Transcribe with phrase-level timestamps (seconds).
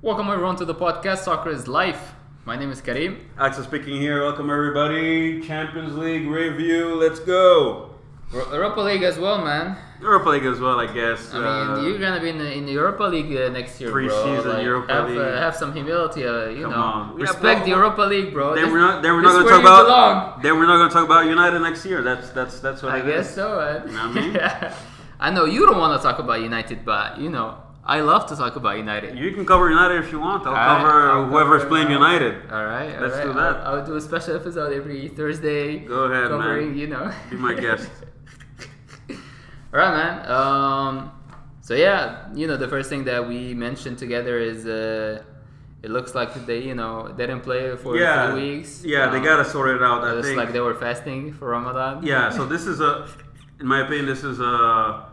[0.00, 2.14] Welcome everyone to the podcast Soccer is Life.
[2.44, 3.28] My name is Karim.
[3.38, 4.22] Axel speaking here.
[4.22, 5.40] Welcome everybody.
[5.42, 6.94] Champions League review.
[6.94, 7.90] Let's go.
[8.32, 9.76] Europa League as well, man.
[10.00, 11.32] Europa League as well, I guess.
[11.34, 11.44] I mean,
[11.78, 14.06] Uh, you're gonna be in the, in the Europa League uh, next year, bro.
[14.06, 15.18] Preseason Like, Europa have, League.
[15.18, 16.76] Uh, have some humility, uh, you Come know.
[16.78, 17.14] on.
[17.16, 18.54] Respect the well, Europa League, bro.
[18.54, 19.02] then This- we're not.
[19.02, 19.84] Then we're not going to talk about.
[19.86, 20.42] belong.
[20.42, 22.02] Then we're not to talk about United next year.
[22.02, 23.34] That's that's that's what I it guess is.
[23.34, 23.88] so, man.
[23.88, 24.72] You know what I mean?
[25.20, 27.56] I know you don't want to talk about United, but you know,
[27.88, 29.16] I love to talk about United.
[29.18, 30.46] You can cover United if you want.
[30.46, 32.34] I'll cover I'll whoever's cover, playing United.
[32.52, 33.24] All right, all Let's right.
[33.24, 33.56] do that.
[33.66, 35.78] I'll, I'll do a special episode every Thursday.
[35.78, 36.76] Go ahead, man.
[36.76, 37.88] You know, Be my guest.
[39.10, 39.16] all
[39.80, 40.30] right, man.
[40.30, 41.12] Um,
[41.62, 45.22] so yeah, you know, the first thing that we mentioned together is uh,
[45.82, 48.32] it looks like they, you know, they didn't play for Yeah.
[48.32, 48.84] three weeks.
[48.84, 50.04] Yeah, they Um, gotta sort it out.
[50.04, 50.36] I It's think.
[50.36, 52.02] like they were fasting for Ramadan.
[52.04, 53.08] Yeah, so this is a,
[53.60, 55.06] in my opinion, this is a,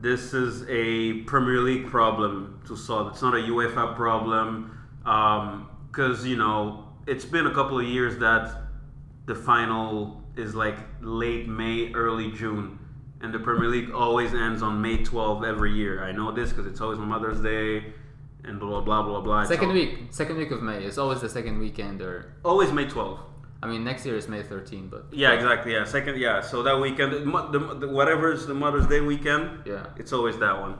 [0.00, 3.08] this is a Premier League problem to solve.
[3.08, 8.18] It's not a UEFA problem, um, because you know it's been a couple of years
[8.18, 8.54] that
[9.26, 12.78] the final is like late May, early June,
[13.20, 16.04] and the Premier League always ends on May 12 every year.
[16.04, 17.92] I know this because it's always on Mother's Day,
[18.44, 19.44] and blah blah blah blah.
[19.44, 20.84] Second week, second week of May.
[20.84, 23.20] It's always the second weekend, or Always May 12.
[23.62, 25.72] I mean, next year is May 13, but Yeah, exactly.
[25.72, 26.18] Yeah, second.
[26.18, 29.86] Yeah, so that weekend, the, the, is the Mother's Day weekend, Yeah.
[29.96, 30.78] it's always that one.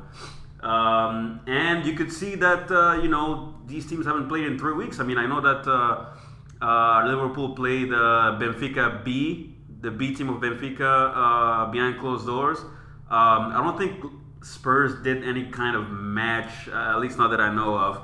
[0.61, 4.75] Um, and you could see that uh, you know these teams haven't played in three
[4.75, 4.99] weeks.
[4.99, 10.29] I mean, I know that uh, uh, Liverpool played uh, Benfica B, the B team
[10.29, 12.59] of Benfica, uh, behind closed doors.
[12.59, 14.05] Um, I don't think
[14.43, 18.01] Spurs did any kind of match, uh, at least not that I know of.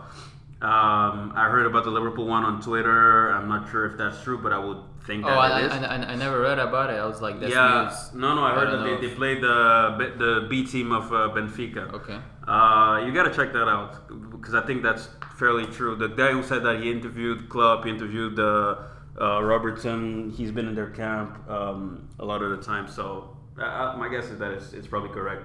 [0.65, 3.31] Um, I heard about the Liverpool one on Twitter.
[3.31, 5.73] I'm not sure if that's true, but I would think oh, that I, it is.
[5.73, 6.95] I, I, I never read about it.
[6.95, 8.15] I was like, that's yeah, news.
[8.15, 11.29] no, no, I heard that they, they played the B- the B team of uh,
[11.35, 11.93] Benfica.
[11.93, 12.19] Okay.
[12.49, 15.97] Uh, you gotta check that out because I think that's fairly true.
[15.97, 18.77] The guy who said that he interviewed Klopp, he interviewed uh,
[19.21, 20.31] uh, Robertson.
[20.31, 24.31] He's been in their camp um, a lot of the time, so uh, my guess
[24.31, 25.45] is that it's, it's probably correct.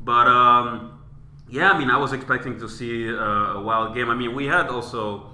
[0.00, 0.97] But um,
[1.50, 3.14] yeah, I mean, I was expecting to see uh,
[3.54, 4.10] a wild game.
[4.10, 5.30] I mean, we had also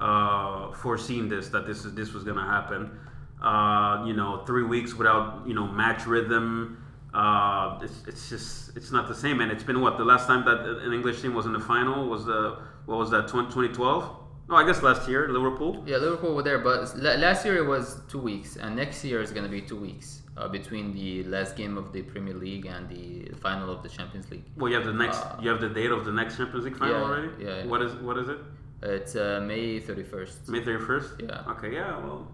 [0.00, 2.98] uh, foreseen this that this is this was gonna happen.
[3.40, 6.78] Uh, you know, three weeks without you know match rhythm.
[7.14, 10.44] Uh, it's, it's just it's not the same, and it's been what the last time
[10.44, 14.18] that an English team was in the final was the what was that 2012?
[14.48, 15.84] No, I guess last year Liverpool.
[15.86, 19.30] Yeah, Liverpool were there, but last year it was two weeks, and next year is
[19.30, 22.88] going to be two weeks uh, between the last game of the Premier League and
[22.88, 24.44] the final of the Champions League.
[24.56, 26.76] Well, you have the next Uh, you have the date of the next Champions League
[26.76, 27.28] final Yeah, already.
[27.38, 27.66] yeah, yeah.
[27.66, 28.38] What is what is it?
[28.82, 30.48] It's uh, May 31st.
[30.48, 31.10] May thirty first.
[31.20, 31.50] Yeah.
[31.52, 31.72] Okay.
[31.74, 31.98] Yeah.
[32.04, 32.26] Well.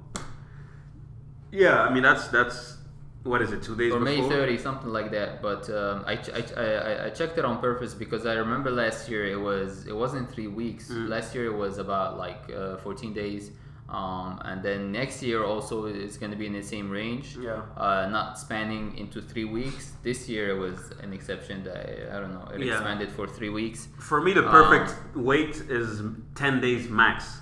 [1.50, 1.82] Yeah.
[1.82, 2.76] I mean that's that's
[3.24, 3.62] what is it?
[3.62, 5.42] Two days or May 30, something like that.
[5.42, 8.34] But um, I, ch- I, ch- I, I- I checked it on purpose because I
[8.34, 10.88] remember last year it was it wasn't three weeks.
[10.88, 11.08] Mm.
[11.08, 13.50] Last year it was about like uh, 14 days.
[13.88, 17.36] Um, and then next year also it's going to be in the same range.
[17.40, 17.62] Yeah.
[17.76, 19.92] Uh, not spanning into three weeks.
[20.02, 22.46] This year it was an exception that I don't know.
[22.54, 22.74] It Yeah.
[22.74, 23.88] expanded for three weeks.
[23.98, 26.02] For me, the Um, perfect wait is
[26.34, 27.40] 10 days max.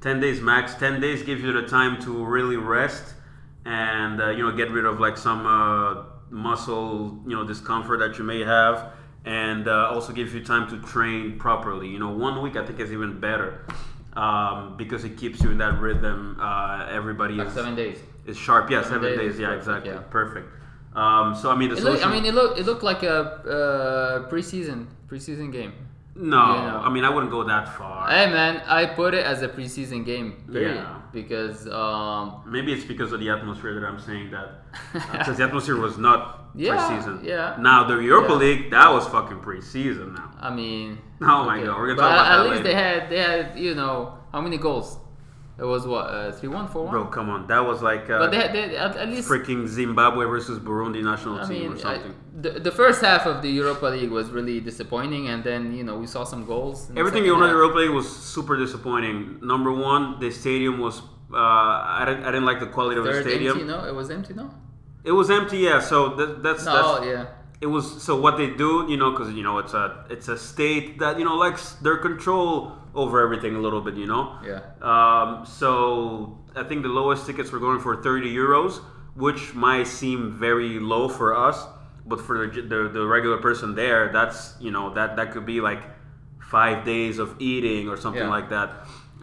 [0.00, 0.74] 10 days max.
[0.74, 3.14] 10 days gives you the time to really rest
[3.66, 8.16] and, uh, you know, get rid of like some uh, muscle, you know, discomfort that
[8.16, 8.92] you may have.
[9.26, 11.88] And uh, also gives you time to train properly.
[11.88, 13.66] You know, one week I think is even better
[14.22, 16.36] um, because it keeps you in that rhythm.
[16.40, 17.98] Uh, everybody Like is, seven days.
[18.26, 18.70] is sharp.
[18.70, 19.40] Yeah, Seven seven, days days.
[19.40, 19.90] Yeah, perfect, exactly.
[19.92, 20.00] yeah.
[20.20, 20.46] Perfect.
[21.02, 23.16] Um, so, I mean, the It looked, I mean, it looked it looked like a
[23.56, 25.72] uh, preseason preseason game.
[26.16, 26.80] no, you know.
[26.86, 28.08] I mean, I wouldn't go that far.
[28.10, 30.74] Hey man, I put it as a preseason game, period.
[30.76, 30.94] Yeah.
[31.12, 34.48] Because um, Maybe it's because of the atmosphere that I'm saying that.
[35.12, 36.20] Because the atmosphere was not
[36.54, 37.24] Yeah, preseason.
[37.24, 37.56] yeah.
[37.60, 38.38] Now the Europa Yeah.
[38.38, 40.14] League, that was fucking preseason.
[40.14, 40.30] Now.
[40.40, 42.68] I mean, Oh my God, we're gonna but talk about at that least later.
[42.68, 44.98] they had they had you know how many goals?
[45.60, 48.30] It was what uh, three one four Bro, come on, that was like uh, But
[48.30, 51.74] they had they, at, at least freaking Zimbabwe versus Burundi national I team mean or
[51.74, 52.14] I, something.
[52.40, 55.98] the, the first half of the Europa League was really disappointing, and then you know
[55.98, 56.88] we saw some goals.
[56.96, 57.48] Everything know, the.
[57.48, 59.40] Europa League was super disappointing.
[59.42, 61.00] Number one, the stadium was.
[61.32, 63.58] Uh, I didn't, I didn't like the quality of the stadium.
[63.58, 64.48] empty, no, it was empty, no.
[65.08, 65.80] It was empty, yeah.
[65.80, 67.26] So that, that's No, that's yeah.
[67.64, 70.38] it was so what they do you know because you know it's a it's a
[70.50, 72.50] state that you know likes their control
[73.02, 74.60] over everything a little bit you know Yeah.
[74.92, 75.28] um,
[75.60, 78.72] so i think the lowest tickets were going for 30 euros
[79.24, 81.56] which might seem very low for us
[82.10, 85.58] but for the, the, the regular person there that's you know that that could be
[85.70, 85.82] like
[86.56, 88.38] five days of eating or something Yeah.
[88.38, 88.68] like that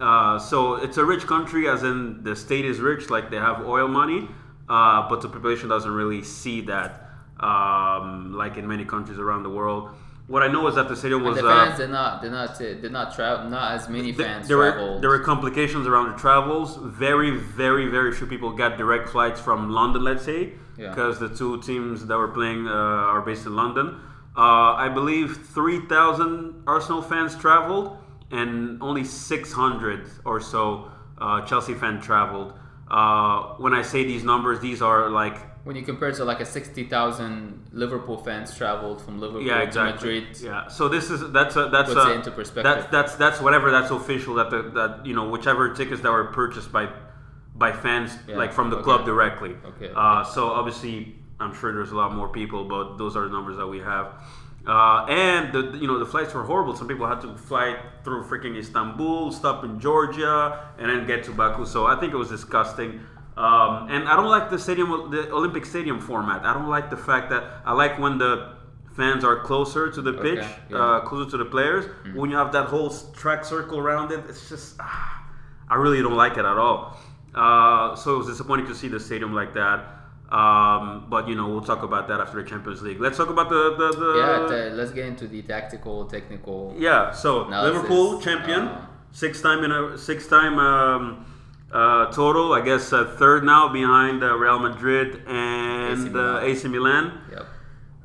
[0.07, 1.97] uh, so it's a rich country as in
[2.27, 4.21] the state is rich like they have oil money
[4.69, 7.09] uh, but the population doesn't really see that
[7.39, 9.89] um, like in many countries around the world.
[10.27, 11.37] what I know is that the stadium And was.
[11.41, 13.49] the uh, fans did not did not uh, did not travel.
[13.49, 16.69] Not as many Th- fans there were there were complications around the travels.
[17.05, 20.41] Very, very, very few people got direct flights from London, let's say,
[20.77, 20.89] Yeah.
[20.89, 22.71] because the two teams that were playing uh,
[23.13, 23.87] are based in London.
[24.37, 25.27] Uh, I believe
[25.57, 27.87] three thousand Arsenal fans traveled,
[28.31, 30.89] and only six hundred or so
[31.23, 32.49] uh, Chelsea fans traveled.
[32.89, 36.45] Uh, when I say these numbers, these are like when you compare to like a
[36.45, 39.83] sixty thousand Liverpool fans traveled from Liverpool yeah, to.
[39.85, 40.37] Madrid.
[40.39, 40.67] Yeah.
[40.67, 42.63] So this is that's a, that's a, it into perspective.
[42.63, 46.25] That's that's that's whatever that's official that the that you know whichever tickets that were
[46.25, 46.89] purchased by
[47.55, 48.83] by fans Yeah, like from the okay.
[48.83, 49.55] club directly.
[49.65, 53.29] Okay, Uh, so obviously, I'm sure there's a lot more people, but those are the
[53.31, 54.21] numbers that we have.
[54.67, 56.75] Uh, and the you know the flights were horrible.
[56.75, 61.31] Some people had to fly through freaking Istanbul, stop in Georgia, and then get to
[61.31, 61.65] Baku.
[61.65, 62.99] So I think it was disgusting.
[63.37, 66.45] Um, and I don't like the stadium, the Olympic Stadium format.
[66.45, 68.55] I don't like the fact that I like when the
[68.95, 70.77] fans are closer to the pitch, Okay, yeah.
[70.77, 71.85] uh, closer to the players.
[72.13, 75.27] When you have that whole track circle around it, it's just ah,
[75.69, 76.97] I really don't like it at all.
[77.35, 79.83] Uh, so it was disappointing to see the stadium like that.
[80.31, 82.99] Um, but you know we'll talk about that after the Champions League.
[82.99, 86.73] Let's talk about the the, the Yeah, t- let's get into the tactical, technical.
[86.77, 87.73] yeah, so Analysis.
[87.73, 91.25] Liverpool champion, Uh, six time in a six time um,
[91.71, 92.53] uh, total.
[92.53, 96.35] I guess uh, third now behind uh, Real Madrid and AC AC Milan.
[96.35, 97.11] Uh, AC Milan.
[97.31, 97.45] Yep.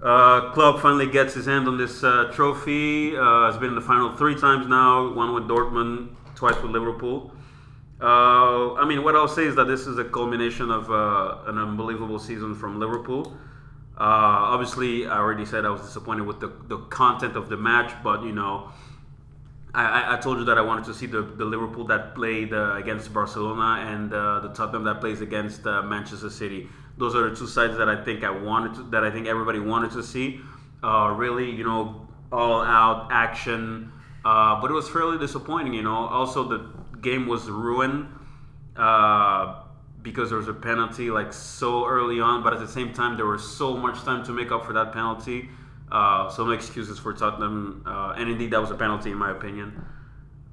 [0.03, 3.17] Uh, Klopp finally gets his hand on this uh, trophy.
[3.17, 5.13] Uh, has been in the final three times now.
[5.13, 7.33] One with Dortmund, twice with Liverpool.
[8.01, 11.59] Uh, I mean, what I'll say is that this is a culmination of uh, an
[11.59, 13.37] unbelievable season from Liverpool.
[13.99, 17.93] Uh, obviously, I already said I was disappointed with the, the content of the match,
[18.03, 18.71] but you know,
[19.75, 22.77] I, I- told you that I wanted to see the, the Liverpool that played uh,
[22.77, 26.69] against Barcelona and uh, the Tottenham that plays against uh, Manchester City.
[26.97, 29.59] Those are the two sides that I think I wanted to, that I think everybody
[29.59, 30.41] wanted to see.
[30.83, 33.93] Really, you know, all out action.
[34.25, 35.95] But it was fairly disappointing, you know.
[36.07, 38.07] Also, the game was ruined
[38.77, 39.63] uh,
[40.03, 43.27] because there was a penalty like so early on, but at the same time, there
[43.27, 45.49] was so much time to make up for that penalty.
[45.91, 49.33] Uh, so no excuses for Tottenham, uh, and indeed that was a penalty in my
[49.33, 49.85] opinion.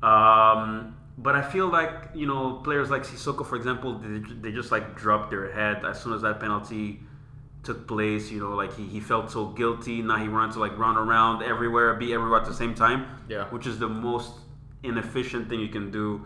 [0.02, 4.72] Um, but I feel like you know players like Sissoko, for example, they, they just
[4.72, 7.02] like dropped their head as soon as that penalty
[7.64, 8.32] took place.
[8.32, 10.02] You know, like he, he felt so guilty.
[10.02, 13.06] Now he wanted to like run around everywhere, be everywhere at the same time.
[13.30, 13.46] Yeah.
[13.46, 14.32] which is the most
[14.84, 16.26] inefficient thing you can do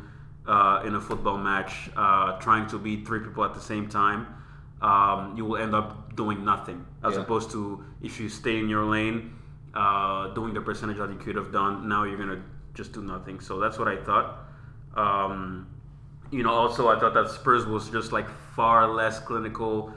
[0.51, 1.89] uh, in a football match.
[1.95, 4.27] Uh, trying to beat three people at the same time,
[4.81, 6.85] um, you will end up doing nothing.
[7.03, 7.21] As Yeah.
[7.21, 7.61] opposed to
[8.01, 9.17] if you stay in your lane,
[9.73, 11.87] uh, doing the percentage that you could have done.
[11.87, 12.41] Now you're gonna
[12.73, 13.39] just do nothing.
[13.39, 14.27] So that's what I thought.
[14.95, 15.67] Um,
[16.31, 19.93] you know, also I thought that Spurs was just like far less clinical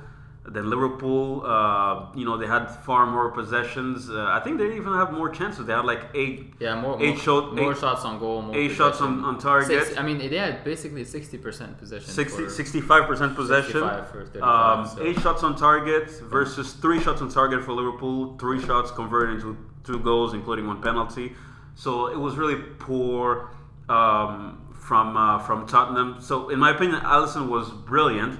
[0.46, 1.43] than Liverpool.
[1.46, 4.11] Uh, you know, they had far more possessions.
[4.11, 5.64] Uh, I think they even have more chances.
[5.67, 8.55] They had like eight, Yeah, more Eight more, shot- more eight- shots on goal, more
[8.56, 9.85] eight shots on, on target.
[9.87, 12.11] Six, I mean, they had basically sixty percent possession.
[12.11, 13.73] 60, for- 65% possession.
[13.73, 18.37] 65 for um, so- Eight shots on target versus three shots on target for Liverpool.
[18.38, 21.32] Three shots converted into two goals, including one penalty.
[21.75, 23.50] So it was really poor
[23.88, 26.17] um, from uh, from Tottenham.
[26.20, 28.38] So in my opinion, Alisson was brilliant,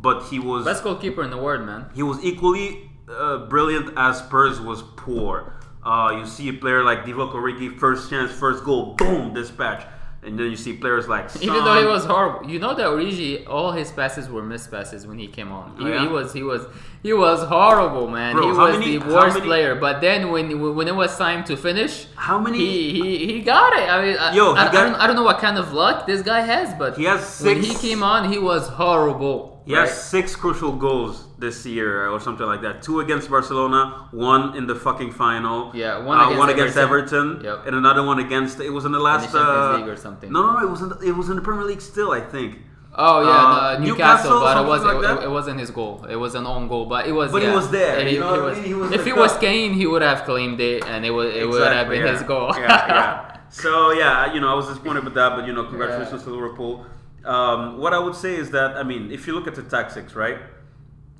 [0.00, 1.86] but he was Best goalkeeper in the world, man.
[1.94, 5.54] he was equally uh, brilliant as Spurs was poor.
[5.84, 9.86] Uh, you see a player like Divock Origi, first chance, first goal, boom, dispatch.
[10.24, 13.46] And then you see players like Even though he was horrible, you know that Origi,
[13.48, 15.76] all his passes were missed passes when he came on.
[15.78, 16.00] He, Oh, yeah?
[16.02, 16.62] he was, he was,
[17.04, 18.34] he was horrible, man.
[18.34, 19.76] Bro, he was many- the worst many- player.
[19.76, 23.72] But then when when it was time to finish, How many- He he, he got
[23.74, 23.88] it.
[23.88, 26.22] I mean, I- Yo, I, I, don't, I don't know what kind of luck this
[26.22, 29.55] guy has, but He has when he came on, he was horrible.
[29.66, 32.82] He has six crucial goals this year or something like that.
[32.82, 35.72] Two against Barcelona, one in the fucking final.
[35.74, 37.26] Yeah, one uh, against one against Everton.
[37.30, 37.66] Everton, Yep.
[37.66, 38.60] and another one against.
[38.60, 40.30] It was in the last Champions uh, League or something.
[40.32, 40.66] No, no, no.
[40.66, 42.12] It was in the, it was in the Premier League still.
[42.12, 42.58] I think.
[42.98, 46.06] Oh yeah, Uh, Newcastle, Newcastle, but it something was like it, it wasn't his goal.
[46.08, 47.30] It was an own goal, but it was.
[47.30, 48.64] But he was there, And you know I mean?
[48.64, 49.36] He was if the it was.
[49.36, 52.12] Kane, he would have claimed it, and it would it would have been yeah.
[52.12, 52.54] his goal.
[52.56, 53.32] yeah, yeah.
[53.50, 56.84] So yeah, you know, I was disappointed with that, but you know, congratulations to Liverpool.
[57.26, 60.14] Um, what I would say is that I mean, if you look at the tactics,
[60.14, 60.38] right?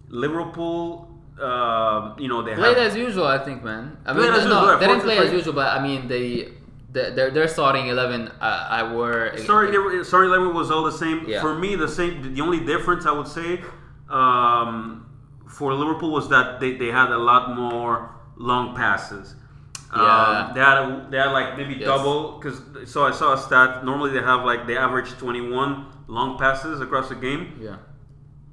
[0.08, 1.08] Liverpool,
[1.40, 3.96] um, you know, they Played have as usual, I think, man.
[4.06, 6.52] I mean, as no, usual, they didn't play as usual, but I mean, they,
[6.92, 10.92] they their their starting eleven, uh, I were Sorry, they sorry, Lemon was all the
[10.92, 11.28] same.
[11.28, 11.40] Yeah.
[11.40, 12.34] For me, the same.
[12.34, 13.62] The only difference I would say
[14.08, 15.06] um,
[15.48, 19.34] for Liverpool was that they, they had a lot more long passes.
[19.94, 20.02] Yeah.
[20.48, 21.84] Um, they had a, they had like maybe Yes.
[21.86, 23.84] double because so I saw a stat.
[23.84, 27.58] Normally they have like they average twenty one long passes across the game.
[27.60, 27.76] yeah.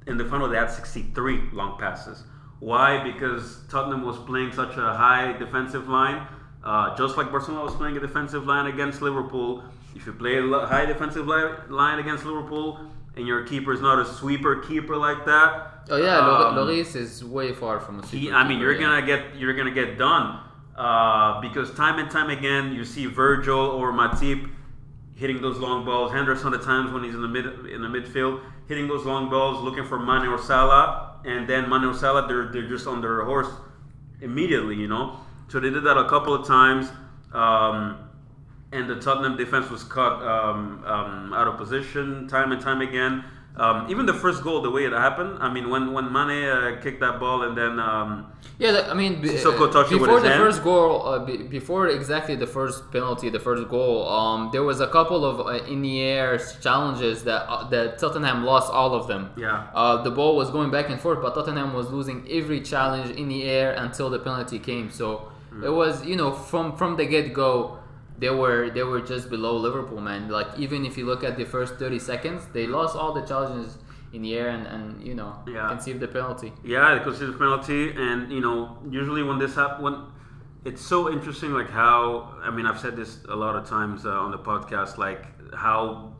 [0.06, 2.24] In the final, they had 63 long passes.
[2.60, 3.02] Why?
[3.02, 6.26] Because Tottenham was playing such a high defensive line.
[6.62, 9.64] Uh, just like Barcelona was playing a defensive line against Liverpool,
[9.96, 12.80] if you play a high defensive li- line against Liverpool
[13.16, 16.94] and your keeper is not a sweeper keeper like that, Oh yeah, um, Lor- Lloris
[16.96, 18.80] is way far from a he, super I mean, keeper, you're yeah.
[19.00, 20.40] gonna get you're gonna get done
[20.76, 24.50] uh, because time and time again you see Virgil or Matip
[25.14, 26.12] hitting those long balls.
[26.12, 29.62] Henderson at times when he's in the mid in the midfield hitting those long balls,
[29.62, 33.24] looking for Mane or Salah, and then Mane or Salah they're they're just on their
[33.24, 33.48] horse
[34.20, 35.18] immediately, you know.
[35.48, 36.88] So they did that a couple of times.
[37.32, 37.98] Um,
[38.72, 43.24] and the Tottenham defense was caught um, um, out of position time and time again.
[43.56, 46.80] Um, even the first goal, the way it happened, I mean, when when Mane uh,
[46.82, 48.26] kicked that ball and then um,
[48.58, 50.42] Yeah, I mean, be- Sissoko touched it with before his the hand.
[50.42, 54.80] first goal, uh, be, before exactly the first penalty, the first goal, um, there was
[54.80, 59.06] a couple of uh, in the air challenges that uh, that Tottenham lost all of
[59.06, 59.30] them.
[59.36, 59.66] Yeah.
[59.72, 63.28] uh, the ball was going back and forth, but Tottenham was losing every challenge in
[63.28, 64.90] the air until the penalty came.
[64.90, 65.06] So
[65.52, 65.62] Hmm.
[65.68, 67.78] it was, you know, from from the get go.
[68.18, 70.28] They were they were just below Liverpool, man.
[70.28, 73.78] Like even if you look at the first thirty seconds, they lost all the challenges
[74.12, 75.68] in the air and, and you know Yeah.
[75.68, 76.52] conceived the penalty.
[76.62, 79.96] Yeah, they the penalty, and you know, usually when this happens, when
[80.64, 84.10] it's so interesting, like how I mean, I've said this a lot of times uh,
[84.10, 86.14] on the podcast, like how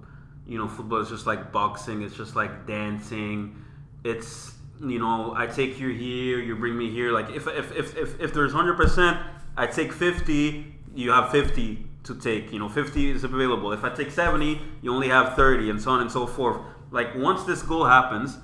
[0.47, 3.57] you know, football is just like boxing, it's just like dancing.
[4.03, 7.13] It's you know, I take you here, you bring me here.
[7.13, 9.19] Like if if if if, if there's hundred percent,
[9.57, 12.53] I take fifty, you have fifty to take.
[12.53, 13.73] You know, fifty is available.
[13.73, 16.61] If I take seventy, you only have thirty, and so on and so forth.
[16.91, 18.39] Like once this goal happens,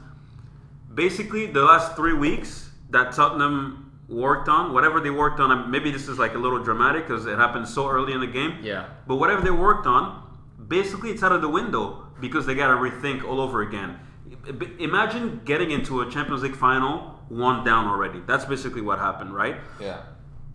[0.92, 6.08] basically the last three weeks that Tottenham worked on, whatever they worked on, maybe this
[6.08, 8.58] is like a little dramatic because it happened so early in the game.
[8.62, 8.88] Yeah.
[9.06, 10.22] But whatever they worked on,
[10.66, 14.00] basically it's out of the window because they got to rethink all over again.
[14.78, 18.20] Imagine getting into a Champions League final one down already.
[18.26, 19.56] That's basically what happened, right?
[19.80, 20.02] Yeah.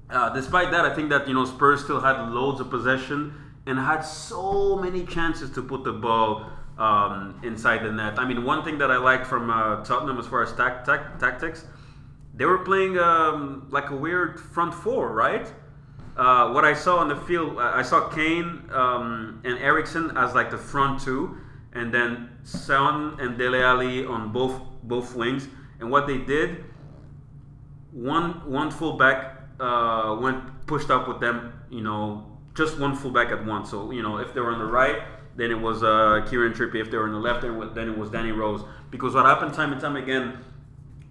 [0.10, 3.34] Uh, despite that, I think that you know Spurs still had loads of possession
[3.66, 6.46] and had so many chances to put the ball
[6.78, 8.20] um, inside the net.
[8.20, 11.20] I mean, one thing that I like from uh, Tottenham as far as tac- tac-
[11.20, 11.66] tactics,
[12.36, 15.52] they were playing um, like a weird front four, right?
[16.16, 20.50] Uh, what I saw on the field, I saw Kane um, and Eriksen as like
[20.52, 21.38] the front two,
[21.74, 25.48] and then Son and Dele Alli on both both wings.
[25.80, 26.64] And what they did,
[27.92, 31.54] one one fullback uh, went pushed up with them.
[31.70, 33.70] You know, just one fullback at once.
[33.72, 35.02] So you know, if they were on the right,
[35.36, 36.82] then it was uh, Kieran Trippier.
[36.82, 38.62] If they were on the left, then it was- Danny Rose.
[38.92, 40.38] Because what happened time and time again,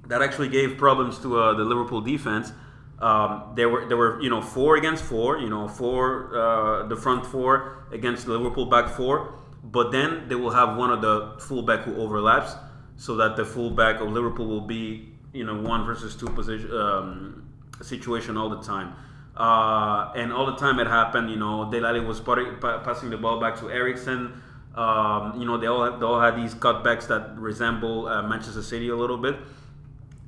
[0.06, 2.52] that actually gave problems to uh, the Liverpool defense.
[3.00, 5.38] Um, there were there were you know four against four.
[5.38, 9.34] You know four uh, the front four against Liverpool back four.
[9.62, 12.54] But then they will have one of the fullback who overlaps,
[12.96, 17.43] so that the fullback of Liverpool will be you know one versus two position um,
[17.82, 18.94] situation all the time.
[19.36, 23.16] Uh, and all the time it happened, you know, Dele Alli was pa- passing the
[23.16, 24.40] ball back to Eriksen.
[24.76, 28.88] Um, you know, they all, they all had these cutbacks that resemble uh, Manchester City
[28.90, 29.36] a little bit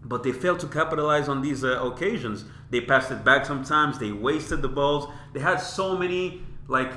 [0.04, 2.44] but they failed to capitalize on these uh, occasions.
[2.70, 3.98] They passed it back sometimes.
[3.98, 5.12] They wasted the balls.
[5.32, 6.92] They had so many like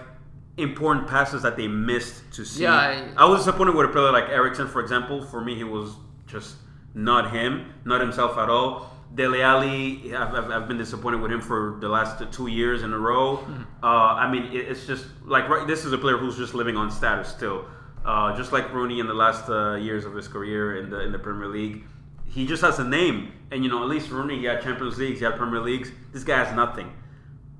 [0.58, 2.64] important passes that they missed to see.
[2.64, 5.24] Yeah, I- I was disappointed with a player like Eriksen, for example.
[5.26, 5.96] For me, he was
[6.28, 6.58] just
[6.94, 8.94] not him, not himself at all.
[9.14, 12.94] Dele Alli, I've, I've, I've been disappointed with him for the last two years in
[12.94, 13.38] a row.
[13.38, 13.64] Hmm.
[13.84, 16.78] Uh, I mean, it, it's just like right, this is a player who's just living
[16.78, 17.66] on status still,
[18.06, 21.12] uh, just like Rooney in the last uh, years of his career in the in
[21.12, 21.84] the Premier League.
[22.26, 25.20] He just has a name, and you know, at least Rooney, he had Champions Leagues,
[25.20, 25.92] he had Premier Leagues.
[26.14, 26.94] This guy has nothing.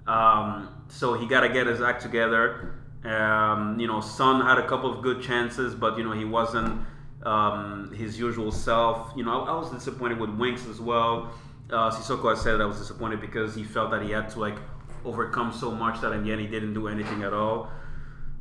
[0.06, 2.76] Um, so he got to get his act together.
[3.04, 6.86] Um, you know, Son had a couple of good chances, but you know he wasn't
[7.24, 9.12] um, his usual self.
[9.16, 11.32] You know, I, I was disappointed with Winks as well.
[11.70, 14.58] Uh, Sissoko has said I was disappointed because he felt that he had to like
[15.06, 17.70] overcome so much that in the end he didn't do anything at all.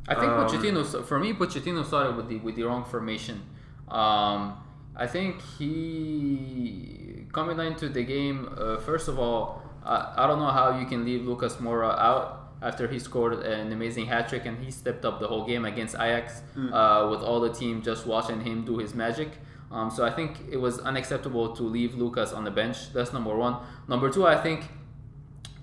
[0.07, 3.41] I think Um, Pochettino, for me, Pochettino started with the with the wrong formation.
[3.87, 4.57] Um,
[4.95, 8.49] I think he coming into the game.
[8.57, 12.38] Uh, first of all, I, I don't know how you can leave Lucas Moura out
[12.61, 15.95] after he scored an amazing hat trick and he stepped up the whole game against
[15.95, 16.41] Ajax
[16.73, 19.29] uh, with all the team just watching him do his magic.
[19.71, 22.91] Um, so I think it was unacceptable to leave Lucas on the bench.
[22.91, 23.57] That's number one.
[23.87, 24.65] Number two, I think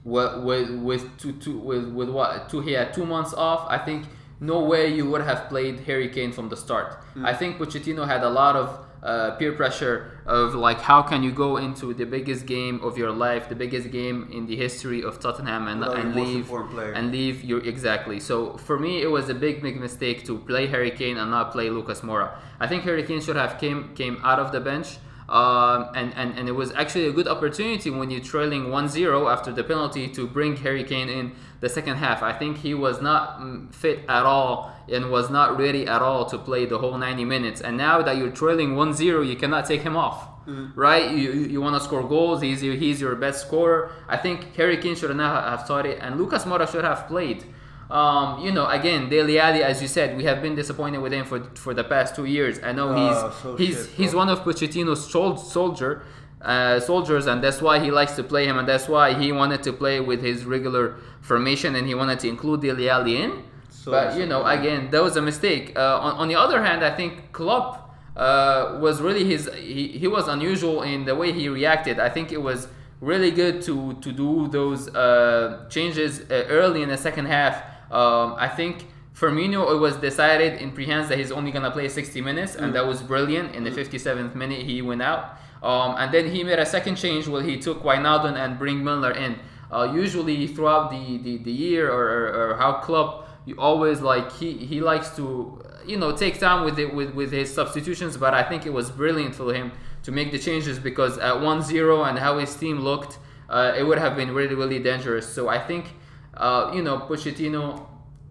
[0.04, 3.66] with with with two, two with with what two he had two months off.
[3.68, 4.06] I think
[4.38, 7.02] no way you would have played Harry Kane from the start.
[7.24, 11.30] I think Pochettino had a lot of uh, peer pressure of like how can you
[11.30, 15.20] go into the biggest game of your life, the biggest game in the history of
[15.20, 18.18] Tottenham, and, and leave and leave your exactly.
[18.18, 21.52] So for me, it was a big big mistake to play Harry Kane and not
[21.52, 22.36] play Lucas Moura.
[22.58, 24.98] I think Harry Kane should have came came out of the bench.
[25.28, 29.52] Um, and, and, and it was actually a good opportunity when you're trailing 1-0 after
[29.52, 32.22] the penalty to bring Harry Kane in the second half.
[32.22, 36.26] I think he was not mm, fit at all and was not ready at all
[36.26, 37.60] to play the whole 90 minutes.
[37.60, 40.28] And now that you're trailing 1-0, you cannot take him off.
[40.46, 40.78] Mm-hmm.
[40.78, 42.40] Right, you, you, you want to score goals.
[42.40, 43.90] He's your, he's your best scorer.
[44.08, 47.44] I think Harry Kane should not have started, and Lucas Moura should have played.
[47.90, 51.24] Um, you know, again, Dele Alli, as you said, we have been disappointed with him
[51.24, 52.58] for for the past two years.
[52.62, 56.02] I know he's uh, so he's shit, he's one of Pochettino's soldier
[56.42, 59.62] uh, soldiers, and that's why he likes to play him, and that's why he wanted
[59.64, 63.42] to play with his regular formation, and he wanted to include Dele Alli in.
[63.70, 65.72] So but you know, again, that was a mistake.
[65.76, 70.08] Uh, on, on the other hand, I think Klopp uh, was really his he, he
[70.08, 71.98] was unusual in the way he reacted.
[71.98, 72.68] I think it was
[73.00, 78.34] really good to to do those uh, changes uh, early in the second half um,
[78.38, 82.54] I think Firmino, it was decided in prehand that he's only gonna play 60 minutes,
[82.54, 82.72] and mm.
[82.74, 83.54] that was brilliant.
[83.54, 84.34] In the 57th mm.
[84.34, 87.82] minute, he went out, um, and then he made a second change where he took
[87.82, 89.38] Wijnaldum and bring Milner in.
[89.72, 94.30] Uh, usually throughout the, the, the year or, or, or how Klopp you always like
[94.32, 98.34] he, he likes to you know take time with it with, with his substitutions but
[98.34, 102.18] I think it was brilliant for him to make the changes because at 1-0 and
[102.18, 105.94] how his team looked uh, it would have been really really dangerous so I think
[106.36, 107.86] uh, you know, Pochettino,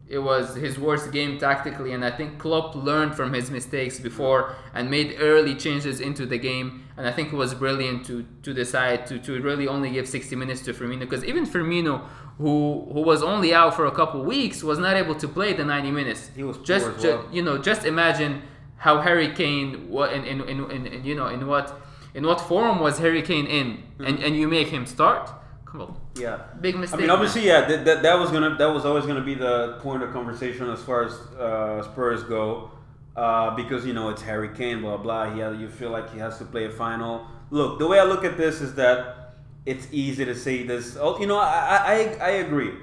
[0.08, 4.56] it was his worst game tactically, and I think Klopp learned from his mistakes before
[4.74, 6.84] and made early changes into the game.
[6.98, 10.36] And I think it was brilliant to to decide to, to really only give 60
[10.36, 12.06] minutes to Firmino because even Firmino,
[12.38, 15.66] who who was only out for a couple weeks, was not able to play the
[15.66, 16.30] 90 minutes.
[16.36, 17.02] He was just, well.
[17.02, 18.44] just you know just imagine
[18.78, 21.82] how Harry Kane what in, in, in, in, you know in what
[22.14, 24.06] in what form was Harry Kane in, mm-hmm.
[24.06, 25.32] and and you make him start
[25.74, 27.00] well, yeah, big mistake.
[27.00, 29.78] I mean, obviously, yeah, that, that, that was gonna that was always gonna be the
[29.82, 32.72] point of conversation as far as uh, Spurs go,
[33.16, 35.34] uh, because you know it's Harry Kane, blah blah.
[35.34, 37.28] He has, you feel like he has to play a final.
[37.52, 40.98] Look, the way I look at this is that it's easy to say this.
[41.00, 42.74] Oh, you know, I I, I agree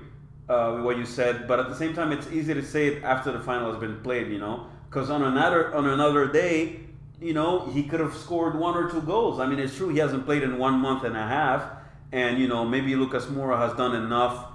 [0.48, 3.04] uh, with what you said, but at the same time, it's easy to say it
[3.04, 4.28] after the final has been played.
[4.28, 6.80] You know, because on another on another day,
[7.20, 9.40] you know, he could have scored one or two goals.
[9.40, 11.81] I mean, it's true he hasn't played in one month and a half
[12.12, 14.46] and you know maybe Lucas Moura has done enough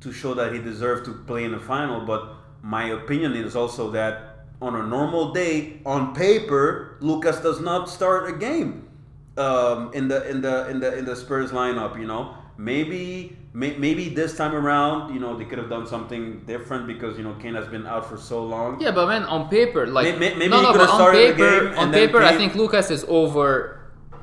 [0.00, 2.00] to show that he deserved to play in the final.
[2.00, 7.88] But my opinion is also that on a normal day, on paper, Lucas does not
[7.88, 8.88] start a game
[9.36, 11.98] um, in the in the in the in the Spurs lineup.
[11.98, 16.40] You know, maybe may, maybe this time around, you know, they could have done something
[16.46, 18.80] different because you know Kane has been out for so long.
[18.80, 22.22] Yeah, but man, on paper, like maybe, maybe no, no, but on paper, on paper,
[22.22, 23.79] I think Lucas is over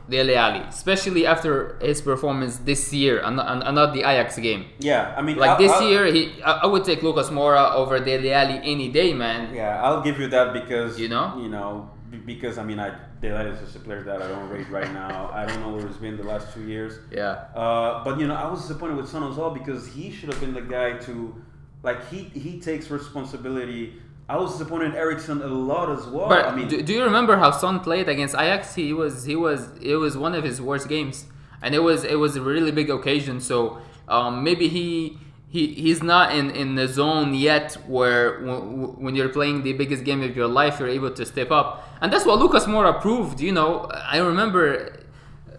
[0.10, 4.66] Dele Alli, especially after his performance this year and, and, and, not the Ajax game.
[4.80, 7.74] Yeah, I mean, like I'll, this I'll, year, he I, I, would take Lucas Moura
[7.74, 9.54] over Dele Alli any day, man.
[9.54, 11.90] Yeah, I'll give you that because you know, you know,
[12.26, 14.92] because I mean, I Dele Alli is just a player that I don't rate right
[14.94, 15.30] now.
[15.34, 17.00] I don't know where he's been the last two years.
[17.12, 17.46] Yeah.
[17.54, 20.54] Uh, but you know, I was disappointed with Son well because he should have been
[20.54, 21.36] the guy to,
[21.84, 23.94] like, he he takes responsibility
[24.30, 26.28] I was disappointed in Eriksen a lot as well.
[26.28, 28.76] But I mean, do, do, you remember how Son played against Ajax?
[28.76, 31.26] He was he was it was one of his worst games,
[31.62, 33.40] and it was it was a really big occasion.
[33.40, 35.18] So um, maybe he.
[35.50, 40.04] He, he's not in, in the zone yet where w- when you're playing the biggest
[40.04, 43.40] game of your life you're able to step up and that's what Lucas Moura proved
[43.40, 45.06] you know I remember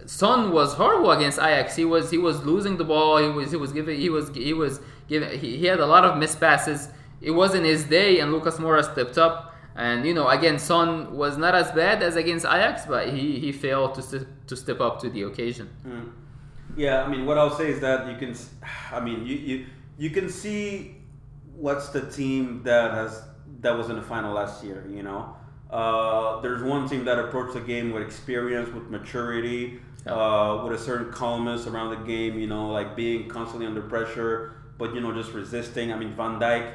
[0.04, 3.56] Son was horrible against Ajax he was he was losing the ball he was he
[3.56, 6.90] was giving he was he was giving he, he had a lot of missed passes
[7.20, 9.54] it wasn't his day, and Lucas Moura stepped up.
[9.74, 13.52] And you know, again, Son was not as bad as against Ajax, but he, he
[13.52, 15.70] failed to st- to step up to the occasion.
[15.86, 16.10] Mm.
[16.76, 18.34] Yeah, I mean, what I'll say is that you can,
[18.92, 20.96] I mean, you you, you can see
[21.54, 23.22] what's the team that has
[23.60, 24.84] that was in the final last year.
[24.88, 25.36] You know,
[25.70, 30.82] uh, there's one team that approached the game with experience, with maturity, uh, with a
[30.82, 32.38] certain calmness around the game.
[32.40, 35.92] You know, like being constantly under pressure, but you know, just resisting.
[35.92, 36.72] I mean, Van Dijk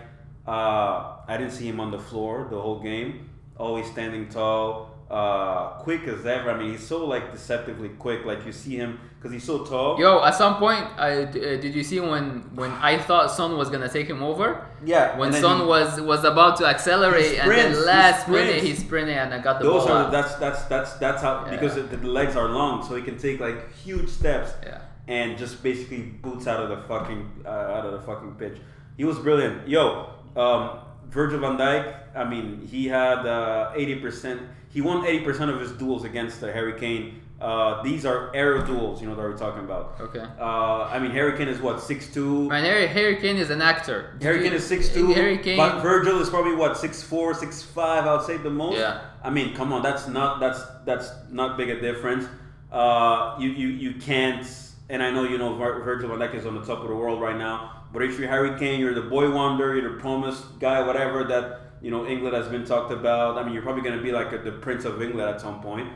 [0.48, 3.30] uh, I didn't see him on the floor the whole game.
[3.58, 6.52] Always standing tall, uh, quick as ever.
[6.52, 8.26] I mean, he's so like deceptively quick.
[8.26, 10.00] Like you see him because he's so tall.
[10.00, 13.70] Yo, at some point, I, uh, did you see when when I thought Son was
[13.70, 14.68] gonna take him over?
[14.84, 15.18] Yeah.
[15.18, 19.34] When Son he, was was about to accelerate, and then last minute he sprinted and
[19.34, 19.94] I got the Those ball.
[19.94, 20.12] are out.
[20.12, 21.52] that's that's that's that's how yeah.
[21.52, 24.52] because the, the legs are long, so he can take like huge steps.
[24.64, 24.82] Yeah.
[25.08, 28.58] And just basically boots out of the fucking uh, out of the fucking pitch.
[28.98, 29.68] He was brilliant.
[29.68, 34.42] Yo, um, Virgil van Dijk, I mean, he had uh, eighty percent.
[34.70, 37.20] He won eighty percent of his duels against uh, Harry Kane.
[37.42, 39.98] Uh, these are air duels, you know, that we're talking about.
[40.00, 40.24] Okay.
[40.40, 42.48] Uh, I mean, Harry Kane is what six two.
[42.48, 44.18] Man, Harry Harry Kane is an actor.
[44.22, 45.12] Harry Kane is six two.
[45.14, 45.58] Harry Kane.
[45.58, 48.06] But Virgil is probably what six four, six five.
[48.08, 48.78] I would say the most.
[48.78, 49.02] Yeah.
[49.24, 52.26] I mean, come on, that's not that's that's not big a difference.
[52.72, 54.48] uh, you, you you can't.
[54.90, 56.96] And I know you know Vir- Virgil van Dijk is on the top of the
[56.96, 60.60] world right now, but if you're Harry Kane, you're the boy wonder, you're the promised
[60.60, 61.46] guy, whatever that
[61.82, 63.38] you know England has been talked about.
[63.38, 65.62] I mean, you're probably going to be like a, the Prince of England at some
[65.62, 65.90] point.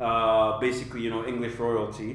[0.00, 2.10] Uh, basically, you know, English royalty.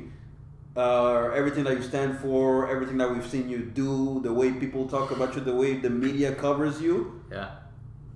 [0.75, 4.87] Uh, everything that you stand for, everything that we've seen you do, the way people
[4.87, 7.49] talk about you, the way the media covers you, Yeah.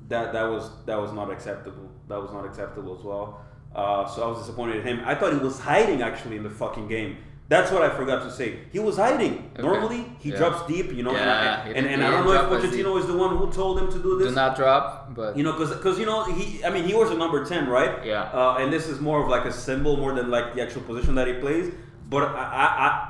[0.10, 1.90] that that was that was not acceptable.
[2.08, 3.42] That was not acceptable as well.
[3.76, 5.02] Uh, so I was disappointed in him.
[5.06, 7.18] I thought he was hiding actually in the fucking game.
[7.54, 8.60] That's what I forgot to say.
[8.72, 9.34] He was hiding.
[9.54, 9.62] Okay.
[9.62, 10.38] Normally he Yeah.
[10.38, 11.12] drops deep, you know.
[11.12, 13.78] Yeah, and I, and, and I don't know if Pochettino is the one who told
[13.82, 14.30] him to do this.
[14.30, 16.64] Do not drop, but You know, because because you know he.
[16.64, 17.94] I mean, he wears a number ten, right?
[18.06, 18.22] Yeah.
[18.40, 21.14] Uh, and this is more of like a symbol more than like the actual position
[21.16, 21.68] that he plays.
[22.14, 22.66] But I,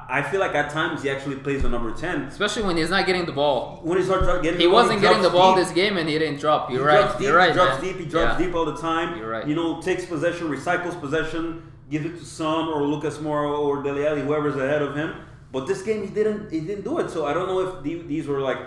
[0.09, 2.17] I, I, feel like at times he actually plays the number ten.
[2.23, 3.79] especially when he's not getting the ball.
[3.83, 5.63] When he starts getting, He the ball, wasn't getting the ball deep.
[5.65, 6.69] this game, and he didn't drop.
[6.69, 7.01] You're he right.
[7.01, 7.87] Drops deep, You're right, He drops man.
[7.93, 7.97] deep.
[8.03, 8.45] He drops Yeah.
[8.45, 9.17] deep all the time.
[9.17, 9.47] You're right.
[9.47, 14.07] You know, takes possession, recycles possession, gives it to Son or Lucas Moura or Dele
[14.07, 15.13] Alli, whoever's ahead of him.
[15.51, 16.51] But this game, he didn't.
[16.51, 17.09] He didn't do it.
[17.11, 18.59] So I don't know if the, these were like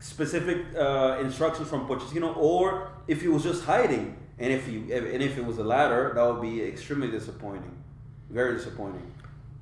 [0.00, 4.16] specific uh, instructions from Pochettino or if he was just hiding.
[4.38, 7.76] And if he and if it was the latter, that would be extremely disappointing.
[8.28, 9.06] Very disappointing.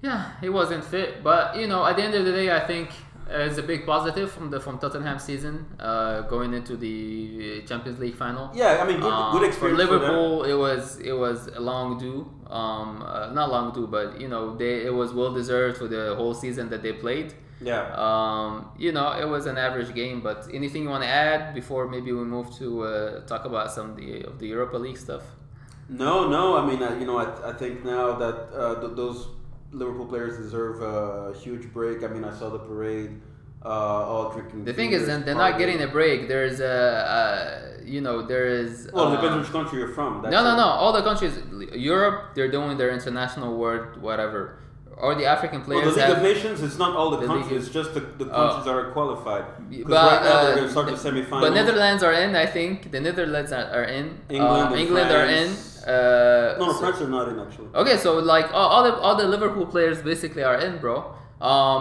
[0.00, 2.90] Yeah, he wasn't fit, but you know, at the end of the day, I think
[3.28, 8.14] it's a big positive from the from Tottenham season uh, going into the Champions League
[8.14, 8.50] final.
[8.54, 9.94] Yeah, I mean, good, Um, good experience for for.
[9.94, 10.44] Liverpool.
[10.44, 14.56] it was it was a long due, um, uh, not long due, but you know
[14.56, 17.34] they it was well deserved for the whole season that they played.
[17.60, 17.84] Yeah.
[18.06, 20.20] Um, you know, it was an average game.
[20.20, 23.90] But anything you want to add before maybe we move to uh, talk about some
[23.90, 25.22] of the, of the Europa League stuff?
[25.88, 26.56] No, no.
[26.56, 29.28] I mean, uh, you know, I, I think now that uh, th- those
[29.72, 32.04] Liverpool players deserve a huge break.
[32.04, 33.20] I mean, I saw the parade,
[33.64, 34.64] uh, all drinking.
[34.64, 36.28] The thing is, they're not getting a break.
[36.28, 38.90] There's a, uh, you know, there is.
[38.92, 40.22] Well, it uh, depends which country you're from.
[40.22, 40.64] That's No, no, no.
[40.64, 41.38] All the countries,
[41.74, 44.58] Europe, they're doing their international award, whatever.
[44.98, 45.84] Or the African players.
[45.86, 46.16] Well, the League have.
[46.18, 47.64] of Nations, it's not all the, The countries.
[47.66, 48.30] It's just the, the Oh.
[48.48, 49.44] countries that are qualified.
[49.70, 51.40] Because But, right now they're uh, going to start the semifinals.
[51.40, 52.90] But Netherlands are in, I think.
[52.92, 54.18] The Netherlands are, are in.
[54.28, 55.48] England Um, and England are in.
[55.86, 57.68] Uh, no, no, so- France are not in actually.
[57.74, 60.96] Okay, so like all, all the all the Liverpool players basically are in, bro.
[61.40, 61.80] Um,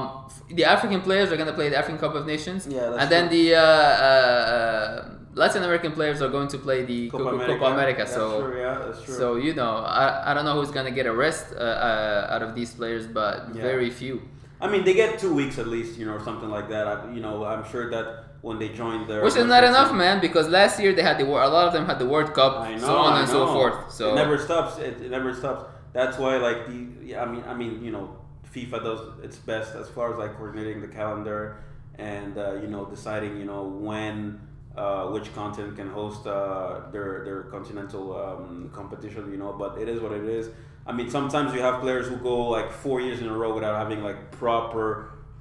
[0.50, 3.30] the African players are gonna play the African Cup of Nations, Yeah, that's and then
[3.30, 7.54] the uh, uh, Latin American players are going to play the Copa Copa, America.
[7.60, 8.08] Copa America.
[8.08, 11.54] So, true, yeah, so you know, I, I don't know who's gonna get a rest
[11.54, 13.62] uh, uh, out of these players, but Yeah.
[13.62, 14.22] very few.
[14.60, 16.86] I mean, they get two weeks at least, you know, or something like that.
[16.88, 20.20] I, you know, I'm sure that when they join their Which is not enough, man,
[20.20, 22.78] because last year they had the a lot of them had the World Cup, know,
[22.78, 23.91] so on I and so forth.
[23.91, 24.78] So it never stops.
[24.80, 25.65] It, it never stops.
[25.94, 28.17] That's why, like the, yeah, I mean, I mean, you know,
[28.54, 31.63] FIFA does its best as far as like coordinating the calendar
[31.96, 34.39] and uh, you know deciding, you know, when
[34.82, 39.32] uh, which continent can host uh, their their continental um, competition.
[39.32, 40.50] You know, but it is what it is.
[40.88, 43.78] I mean, sometimes you have players who go like four years in a row without
[43.84, 44.86] having like proper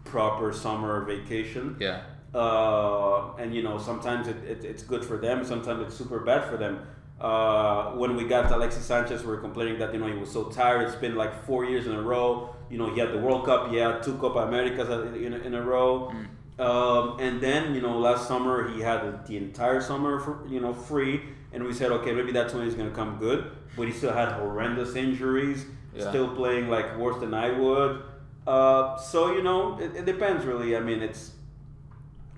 [0.04, 1.76] proper summer vacation.
[1.80, 2.02] Yeah,
[2.34, 6.42] uh, and you know sometimes it, it, it's good for them sometimes it's super bad
[6.50, 6.74] for them.
[7.20, 10.44] Uh, when we got Alexis Sanchez we were complaining that you know he was so
[10.44, 12.54] tired it's been like four years in a row.
[12.70, 15.62] You know he had the World Cup he had two Copa Americas in, in a
[15.62, 16.12] row
[16.60, 20.72] um, and then you know last summer he had the entire summer for, you know
[20.72, 21.20] free
[21.52, 24.28] and we said okay maybe that's when he's gonna come good but he still had
[24.32, 26.08] horrendous injuries Yeah.
[26.10, 28.02] still playing like worse than I would
[28.46, 31.32] uh, so you know it, it depends really I mean it's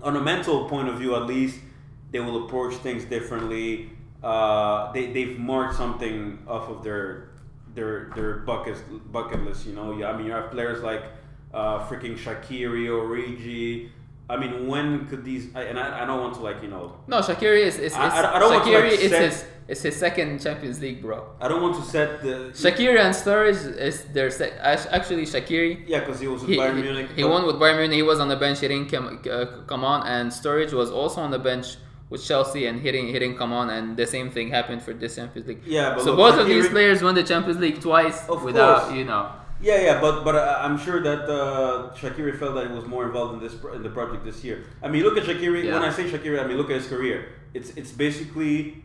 [0.03, 1.59] on a mental point of view, at least,
[2.11, 3.89] they will approach things differently.
[4.21, 7.29] Uh, they they've marked something off of their
[7.73, 8.77] their their bucket
[9.11, 9.65] bucket list.
[9.65, 11.03] You know, Yeah, I mean, you have players like
[11.53, 13.89] uh, freaking Shaqiri, or Origi.
[14.29, 15.53] I mean, when could these?
[15.53, 16.95] I, and I, I don't want to like you know.
[17.07, 19.81] no, Shaqiri is, is, is I- I- don't want to, Shaqiri like, is his it's
[19.81, 21.25] his second Champions League, bro.
[21.41, 24.29] I don't want to set the Shaqiri and Sturridge is their
[24.61, 25.83] actually Shaqiri.
[25.87, 27.09] Yeah, because he was with He, Bayern he, Munich.
[27.15, 27.95] he but- won with Bayern Munich.
[27.97, 28.59] He was on the bench.
[28.61, 31.75] He didn't come, uh, come on, and Sturridge was also on the bench
[32.09, 33.69] with Chelsea, and hitting he didn't come on.
[33.69, 35.61] And the same thing happened for this Champions League.
[35.65, 38.83] Yeah, but so look, both of these players won the Champions League twice Of without
[38.83, 38.93] course.
[38.95, 39.31] you know.
[39.63, 43.05] Yeah, yeah, but but uh, I'm sure that uh, Shaqiri felt that he was more
[43.05, 44.65] involved in this pro- in the project this year.
[44.81, 45.63] I mean, look at Shaqiri.
[45.63, 45.73] Yeah.
[45.75, 47.29] When I say Shaqiri, I mean look at his career.
[47.53, 48.83] It's it's basically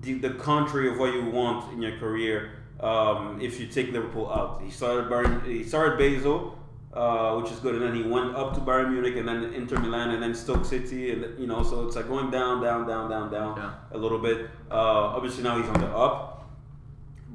[0.00, 2.50] the, the contrary of what you want in your career.
[2.80, 6.56] Um, if you take Liverpool out, he started Bayern, he started Basel,
[6.92, 9.78] uh, which is good, and then he went up to Bayern Munich, and then Inter
[9.80, 13.10] Milan, and then Stoke City, and you know, so it's like going down, down, down,
[13.10, 13.72] down, down Yeah.
[13.92, 14.48] a little bit.
[14.70, 16.37] Uh, obviously now he's on the up.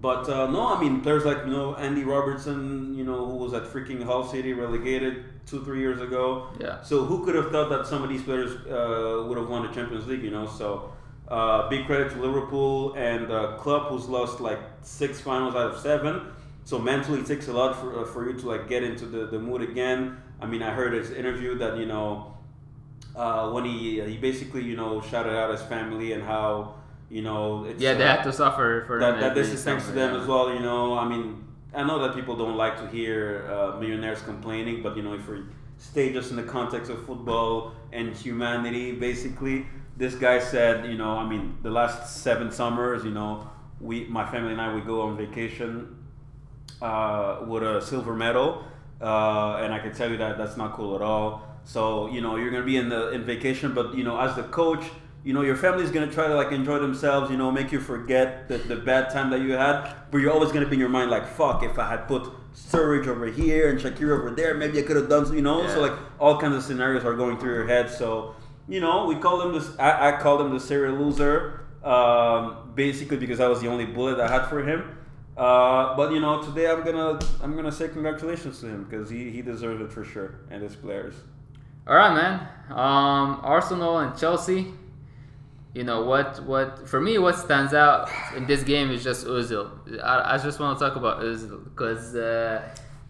[0.04, 3.54] But uh, no, I mean players like you know Andy Robertson, you know who was
[3.54, 6.50] at freaking Hull City relegated two three years ago.
[6.60, 6.82] Yeah.
[6.82, 9.74] So who could have thought that some of these players uh, would have won the
[9.74, 10.22] Champions League?
[10.22, 10.92] You know, so
[11.30, 15.80] uh, big credit to Liverpool and uh, Klopp who's lost like six finals out of
[15.80, 16.34] seven.
[16.66, 19.28] So mentally, it takes a lot for uh, for you to like get into the,
[19.28, 20.18] the mood again.
[20.42, 22.36] I mean, I heard his interview that you know
[23.16, 26.76] uh, when he he basically you know shouted out his family and how
[27.13, 29.86] you know it's, Yeah, they uh, had to suffer for that, that this is thanks
[29.86, 30.21] to them yeah.
[30.21, 30.52] as well.
[30.52, 34.82] You know, I mean, I know that people don't like to hear uh, millionaires complaining,
[34.82, 35.43] but you know, if we
[35.78, 41.12] stay just in the context of football and humanity, basically, this guy said, you know,
[41.12, 43.47] I mean, the last seven summers, you know,
[43.80, 46.04] we, my family and I, we go on vacation
[46.82, 48.63] uh, with a silver medal,
[49.02, 51.47] uh, and I can tell you that that's not cool at all.
[51.65, 54.43] So you know you're gonna be in the in vacation, but you know as the
[54.43, 54.84] coach,
[55.23, 58.47] you know your family's gonna try to like enjoy themselves, you know, make you forget
[58.47, 61.09] the, the bad time that you had, but you're always gonna be in your mind
[61.09, 64.83] like fuck if I had put Sturridge over here and Shaqiri over there, maybe I
[64.83, 65.67] could have done, you know.
[65.67, 67.89] So like all kinds of scenarios are going through your head.
[67.89, 68.36] So
[68.67, 69.69] you know we call them this.
[69.79, 74.19] I, I call him the serial loser, um, basically because that was the only bullet
[74.19, 74.97] I had for him.
[75.36, 79.31] Uh, but you know, today I'm gonna I'm gonna say congratulations to him because he,
[79.31, 81.15] he deserves it for sure, and his players.
[81.88, 82.39] All right, man.
[82.69, 84.73] Um, Arsenal and Chelsea.
[85.73, 86.43] You know what?
[86.45, 87.17] What for me?
[87.17, 89.71] What stands out in this game is just Özil.
[90.03, 92.62] I, I just want to talk about Özil because uh,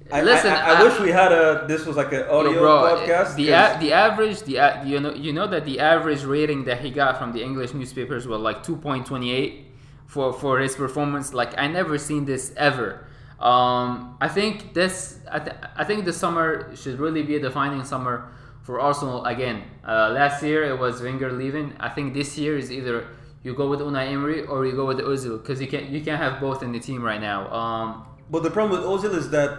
[0.10, 0.52] I, listen.
[0.52, 3.36] I, I, I wish we had a this was like an audio bro, podcast.
[3.36, 6.90] The a, the average the you know you know that the average rating that he
[6.90, 9.66] got from the English newspapers was like two point twenty eight
[10.08, 11.34] for for his performance.
[11.34, 13.08] Like I never seen this ever.
[13.42, 17.84] Um, I think this I, th- I think the summer should really be a defining
[17.84, 18.32] summer
[18.64, 19.64] for Arsenal again.
[19.88, 21.74] Uh, last year it was Wenger leaving.
[21.80, 23.08] I think this year is either
[23.44, 26.22] you go with Unai Emery or you go with Özil because you can you can't
[26.22, 27.40] have both in the team right now.
[27.62, 29.50] Um, But the problem with Ozil is that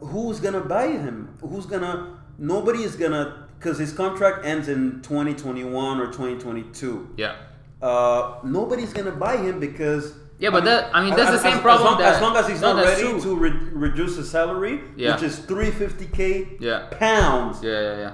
[0.00, 1.16] who's gonna buy him?
[1.40, 2.18] Who's gonna?
[2.38, 7.08] Nobody is gonna because his contract ends in 2021 or 2022.
[7.16, 7.34] yeah.
[7.82, 10.12] Uh, nobody's gonna buy him because.
[10.38, 12.36] Yeah, but that- I mean, that's the same as- problem As long, that- as, long
[12.36, 13.20] as he's no, not ready true.
[13.20, 15.12] to re- reduce his salary, Yeah.
[15.14, 16.86] which is 350k Yeah.
[16.98, 18.12] pounds Yeah, yeah, yeah.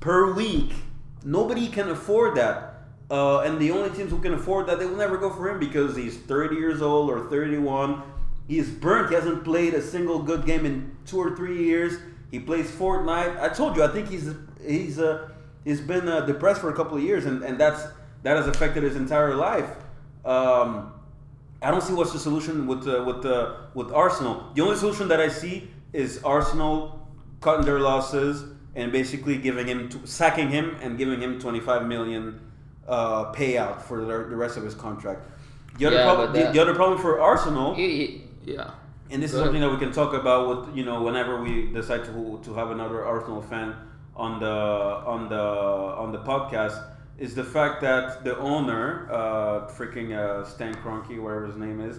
[0.00, 0.72] Per week.
[1.24, 2.74] Nobody can afford that.
[3.10, 5.58] Uh, and the only teams who can afford that, they will never go for him
[5.58, 8.02] because he's 30 years old or 31.
[8.46, 9.08] He's burnt.
[9.08, 11.98] He hasn't played a single good game in two or three years.
[12.30, 13.40] He plays Fortnite.
[13.40, 14.34] I told you, I think he's
[14.66, 15.30] he's uh,
[15.64, 17.82] he's been uh, depressed for a couple of years, and, and that's
[18.22, 19.68] that has affected his entire life.
[20.24, 20.92] Um,
[21.62, 24.50] I don't see what's the solution with uh, with uh, with Arsenal.
[24.54, 27.08] The only solution that I see is Arsenal
[27.40, 28.44] cutting their losses
[28.78, 32.40] and basically giving him to, sacking him and giving him 25 million
[32.86, 35.20] uh, payout for the, the rest of his contract.
[35.78, 38.70] The other, Yeah, problem, the, the other problem for Arsenal, He- he- yeah.
[39.10, 41.52] and this is Go something that we can talk about with you know whenever we
[41.80, 43.68] decide to to have another Arsenal fan
[44.16, 44.56] on the
[45.14, 45.44] on the
[46.02, 46.76] on the podcast
[47.18, 51.94] is the fact that the owner, uh, freaking uh, Stan Kroenke, whatever his name is,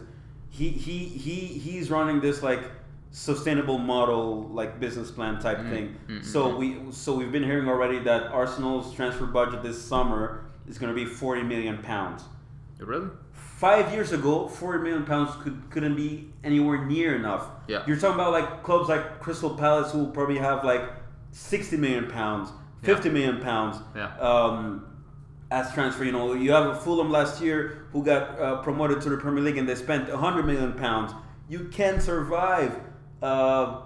[0.50, 2.64] he he he he's running this like
[3.12, 5.96] sustainable model like business plan type Mhm, thing.
[6.08, 10.78] mhm, So we so we've been hearing already that Arsenal's transfer budget this summer is
[10.78, 12.24] going to be 40 million pounds.
[12.80, 13.10] Really?
[13.34, 17.46] Five years ago, 40 million pounds could, couldn't be anywhere near enough.
[17.68, 17.84] Yeah.
[17.88, 20.84] You're talking about like clubs like Crystal Palace who will probably have like
[21.32, 22.52] 60 million pounds,
[22.84, 24.16] fifty million pounds Yeah.
[24.20, 24.86] um,
[25.52, 26.06] as transfer.
[26.06, 29.58] You know, you have Fulham last year who got uh, promoted to the Premier League
[29.58, 31.12] and they spent 100 million pounds.
[31.50, 32.80] You can survive
[33.22, 33.82] uh,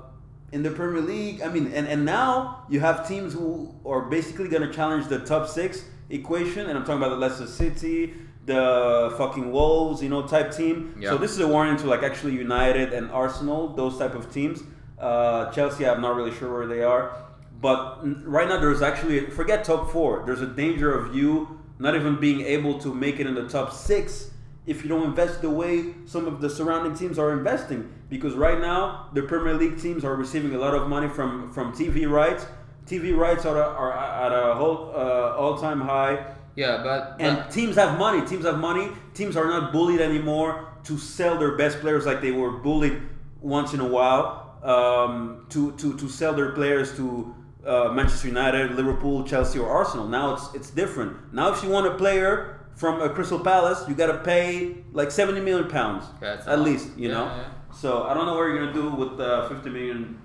[0.52, 1.42] in the Premier League.
[1.42, 5.20] I mean, and, and now you have teams who are basically going to challenge the
[5.20, 8.14] top six equation, and I'm talking about the Leicester City,
[8.46, 10.96] the fucking Wolves, you know, type team.
[11.00, 11.10] Yeah.
[11.10, 14.62] So this is a warning to like actually United and Arsenal, those type of teams.
[15.00, 17.16] Uh, Chelsea, I'm not really sure where they are,
[17.60, 20.24] but right now there's actually forget top four.
[20.26, 23.74] There's a danger of you not even being able to make it in the top
[23.74, 24.30] six
[24.66, 27.92] if you don't invest the way some of the surrounding teams are investing.
[28.10, 31.74] Because right now the Premier League teams are receiving a lot of money from from
[31.74, 32.46] TV rights.
[32.86, 36.26] TV rights are, are at a whole uh, all time high.
[36.56, 38.26] Yeah, but, And teams have money.
[38.28, 38.90] Teams have money.
[39.16, 43.02] Teams are not bullied anymore to sell their best players like they were bullied
[43.42, 44.42] once in a while.
[44.62, 50.08] Um, to, to, to sell their players to uh, Manchester United, Liverpool, Chelsea, or Arsenal.
[50.08, 51.34] Now it's it's different.
[51.34, 55.12] Now if you want a player from uh, Crystal Palace, you got to pay like
[55.12, 56.90] seventy million pounds That's at least.
[56.98, 57.26] You Yeah, know.
[57.26, 57.44] yeah.
[57.72, 60.20] So I don't know what you're gonna do with uh, fifty million.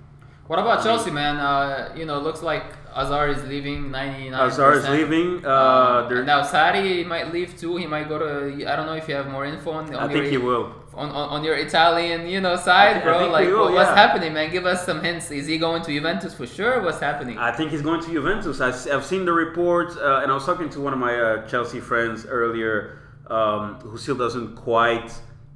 [0.47, 1.37] what about Chelsea, man?
[1.37, 3.91] Uh, you know, looks like Hazard is leaving.
[3.91, 4.39] Ninety nine.
[4.49, 5.45] Hazard is leaving.
[5.45, 7.77] Uh, they're- now Sarri might leave too.
[7.77, 8.27] He might go to.
[8.71, 9.93] I don't know if you have more info on.
[9.95, 10.73] I think he will.
[10.99, 13.29] On, on, on your Italian, you know, side, bro.
[13.31, 13.95] like, will, what's yeah.
[13.95, 14.51] happening, man?
[14.51, 15.31] Give us some hints.
[15.31, 16.81] Is he going to Juventus for sure?
[16.81, 17.37] What's happening?
[17.37, 18.59] I think he's going to Juventus.
[18.59, 21.47] I, have seen the reports, uh, and I was talking to one of my uh,
[21.47, 25.09] Chelsea friends earlier, um, who still doesn't quite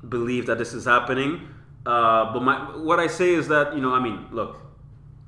[0.08, 1.50] believe that this is happening.
[1.86, 4.56] Uh, but my what I say is that you know, I mean, look,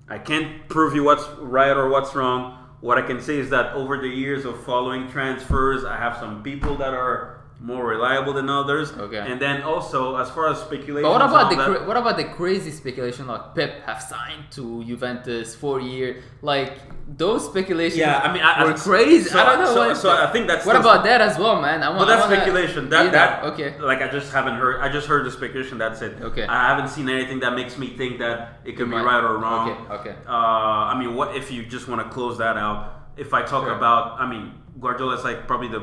[0.08, 2.58] I can't prove you what's right or what's wrong.
[2.80, 6.42] What I can say is that over the years of following transfers, I have some
[6.42, 8.92] people that are more reliable than others.
[8.92, 9.18] Okay.
[9.18, 12.26] And then also, as far as speculation, But what about the cra- what about the
[12.26, 16.22] crazy speculation like Pep have signed to Juventus for a year?
[16.42, 16.74] Like
[17.08, 19.30] those speculations Yeah, I mean, I- were I- crazy.
[19.30, 19.74] so- I don't know.
[19.74, 21.82] so- what, so I think that's what about that as well, man?
[21.82, 22.90] I want, But that's wanna- speculation.
[22.90, 23.80] That that okay.
[23.80, 24.82] Like I just haven't heard.
[24.82, 25.78] I just heard the speculation.
[25.78, 26.22] That's it.
[26.22, 26.46] Okay.
[26.46, 29.72] I haven't seen anything that makes me think that it could be right or wrong.
[29.72, 30.16] okay, okay.
[30.28, 32.92] Uh, I mean, what if you just want to close that out?
[33.18, 33.72] If I talk Sure.
[33.76, 35.82] about, I mean, Guardiola is like probably the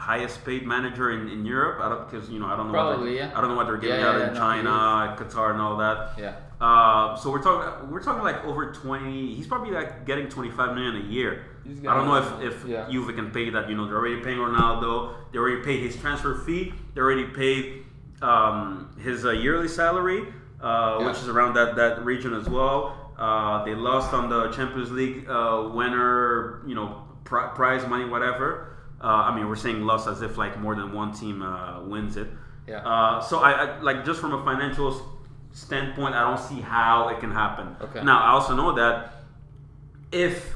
[0.00, 1.78] highest paid manager in, in Europe.
[1.82, 2.72] I don't because you know I don't know.
[2.72, 3.36] what Probably, they're, yeah.
[3.36, 5.76] I don't know what they're giving Yeah, out yeah, in no, China, Qatar, and all
[5.76, 6.18] that.
[6.18, 6.36] Yeah.
[6.60, 9.34] Uh, so we're talking we're talking like over twenty.
[9.34, 11.44] He's probably like getting twenty five million a year.
[11.66, 12.88] I don't know if if yeah.
[12.90, 13.68] Juve can pay that.
[13.68, 15.14] You know, they're already paying Ronaldo.
[15.32, 16.72] They already paid his transfer fee.
[16.94, 17.84] They already paid
[18.22, 20.24] um, his uh, yearly salary,
[20.60, 23.12] uh, which is around that that region as well.
[23.18, 26.62] Uh, they lost on the Champions League uh, winner.
[26.66, 28.66] You know, pri- prize money, whatever.
[29.00, 32.16] Uh, I mean, we're saying loss as if like more than one team uh, wins
[32.16, 32.28] it.
[32.66, 32.78] Yeah.
[32.78, 35.18] Uh, so I, I like just from a financial
[35.52, 37.76] standpoint, I don't see how it can happen.
[37.80, 38.02] Okay.
[38.04, 39.24] Now I also know that
[40.12, 40.54] if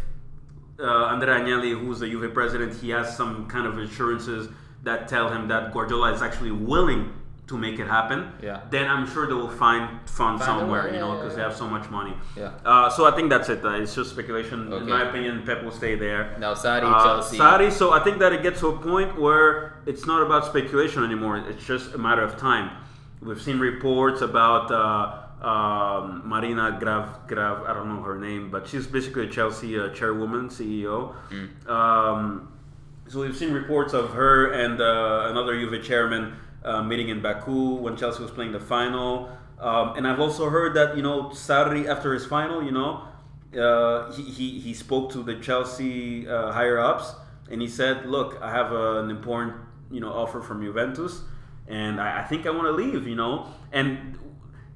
[0.78, 4.48] uh, Andrea Agnelli, who's the Juve president, he has some kind of assurances
[4.82, 7.12] that tell him that Guardiola is actually willing
[7.46, 8.32] to make it happen.
[8.42, 8.60] Yeah.
[8.70, 11.42] Then I'm sure they will find funds Find somewhere, way, you know, because yeah, they
[11.42, 12.14] have so much money.
[12.36, 12.52] Yeah.
[12.64, 13.62] Uh, so I think that's it.
[13.64, 14.72] Uh, it's just speculation.
[14.72, 14.82] Okay.
[14.82, 16.36] In my opinion, Pep will stay there.
[16.38, 17.36] Now Sarri, Uh, Chelsea.
[17.38, 21.04] Sarri, so I think that it gets to a point where it's not about speculation
[21.04, 21.36] anymore.
[21.36, 22.70] It's just a matter of time.
[23.20, 28.66] We've seen reports about uh, um, Marina Grav, Grav, I don't know her name, but
[28.66, 31.14] she's basically a Chelsea uh, chairwoman, CEO.
[31.68, 32.48] Um,
[33.08, 37.74] so we've seen reports of her and uh, another Juve chairman uh, meeting in Baku
[37.76, 39.30] when Chelsea was playing the final.
[39.58, 43.04] Um, and I've also heard that you know Sarri after his final, you know,
[43.58, 47.14] uh, he, he he spoke to the Chelsea uh, higher ups
[47.50, 49.54] and he said, "Look, I have a, an important
[49.90, 51.22] you know offer from Juventus,
[51.68, 54.18] and I, I think I want to leave." You know, and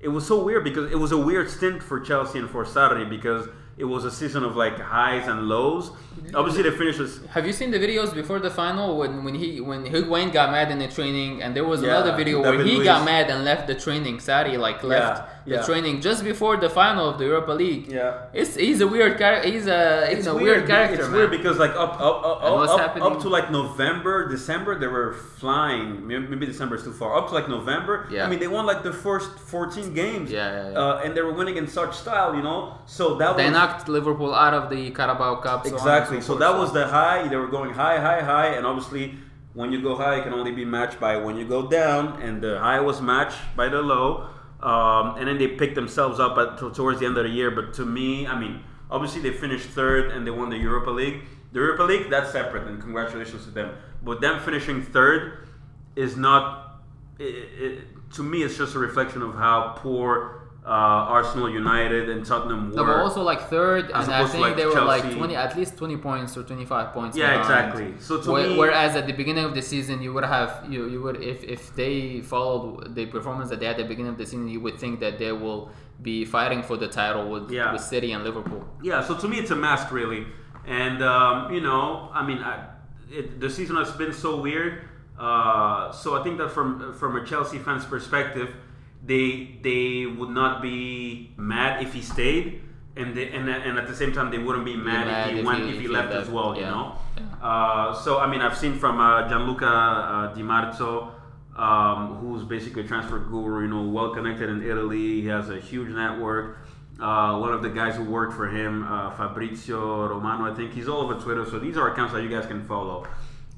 [0.01, 3.09] it was so weird because it was a weird stint for Chelsea and for Sarri
[3.09, 5.91] because it was a season of like highs and lows.
[6.35, 9.61] Obviously, they finished as Have you seen the videos before the final when, when he
[9.61, 12.67] when Higuain got mad in the training and there was Yeah, another video where David
[12.67, 12.85] he Luiz.
[12.85, 14.19] got mad and left the training.
[14.19, 15.63] Sarri like left Yeah, the yeah.
[15.63, 17.91] training just before the final of the Europa League.
[17.91, 18.27] Yeah.
[18.33, 19.49] It's he's a weird character.
[19.51, 21.17] He's a he's a weird, character, It's man.
[21.19, 25.15] weird because like up up up, up, happening- up to like November, December, they were
[25.41, 26.07] flying.
[26.07, 27.17] Maybe December is too far.
[27.19, 28.25] Up to like November, Yeah.
[28.25, 30.31] I mean, they won like the first 14 games.
[30.31, 30.79] Yeah, yeah, yeah.
[30.79, 32.75] Uh, and they were winning in such style, you know.
[32.87, 35.67] So that they was knocked Liverpool out of the Carabao Cup.
[35.67, 36.21] so exactly.
[36.21, 37.27] So forth, that was the high.
[37.29, 39.05] They were going high, high, high, and obviously.
[39.55, 42.41] When you go high, it can only be matched by when you go down, and
[42.41, 44.29] the high was matched by the low.
[44.61, 47.51] Um, and then they picked themselves up at, to- towards the end of the year.
[47.51, 51.23] But to me, I mean, obviously they finished third and they won the Europa League.
[51.53, 53.75] The Europa League, that's separate, and congratulations to them.
[54.03, 55.49] But them finishing third
[55.97, 56.83] is not.
[57.19, 62.21] It, it, to me, it's just a reflection of how poor uh, Arsenal, United, and
[62.31, 63.01] Tottenham No, were.
[63.01, 66.37] also like third, and I think like, they were like twenty, at least twenty points
[66.37, 67.17] or twenty-five points.
[67.17, 67.41] Yeah, behind.
[67.69, 67.89] exactly.
[68.07, 70.81] So to Whe- me- whereas at the beginning of the season, you would have you
[70.93, 74.19] you would if if they followed the performance that they had at the beginning of
[74.19, 75.71] the season, you would think that they will
[76.03, 77.73] be fighting for the title with Yeah.
[77.73, 78.63] with City and Liverpool.
[78.83, 80.27] Yeah, so to me, it's a mask, really.
[80.67, 82.55] And, um, you know, I mean, I,
[83.11, 84.73] it, the season has been so weird.
[85.19, 88.51] Uh, so I think that from from a Chelsea fan's perspective,
[89.05, 92.63] they they would not be mad if he stayed.
[92.97, 95.41] And, they, and, and at the same time, they wouldn't be mad, mad if he
[95.41, 96.57] if went he- if he if he left left, as well.
[96.57, 96.99] You know.
[97.17, 97.23] Yeah.
[97.41, 101.13] Uh, so I mean, I've seen from uh, Gianluca uh, Di Marzio,
[101.57, 103.63] um, who's basically a transfer guru.
[103.63, 105.21] You know, well connected in Italy.
[105.23, 106.59] He has a huge network.
[107.01, 110.89] Uh, one of the guys who worked for him, uh, Fabrizio Romano, I think he's
[110.89, 111.45] all over Twitter.
[111.49, 113.07] So these are accounts that you guys can follow,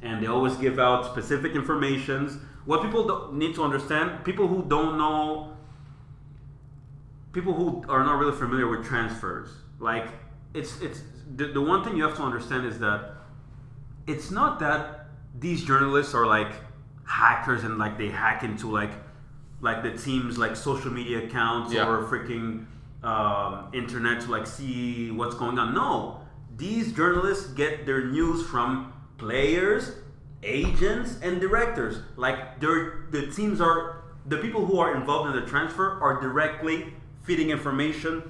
[0.02, 2.36] and they always give out specific informations.
[2.66, 5.56] What people need to understand, people who don't know
[7.32, 10.08] people who are not really familiar with transfers like
[10.52, 11.02] it's it's
[11.36, 13.12] the, the one thing you have to understand is that
[14.08, 15.06] it's not that
[15.38, 16.52] these journalists are like
[17.04, 18.90] hackers and like they hack into like
[19.60, 21.86] like the team's like social media accounts Yeah.
[21.88, 22.66] or freaking
[23.04, 26.20] um, internet to like see what's going on no
[26.56, 29.92] these journalists get their news from players
[30.42, 35.46] agents and directors like they're the teams are the people who are involved in the
[35.46, 38.22] transfer are directly feeding information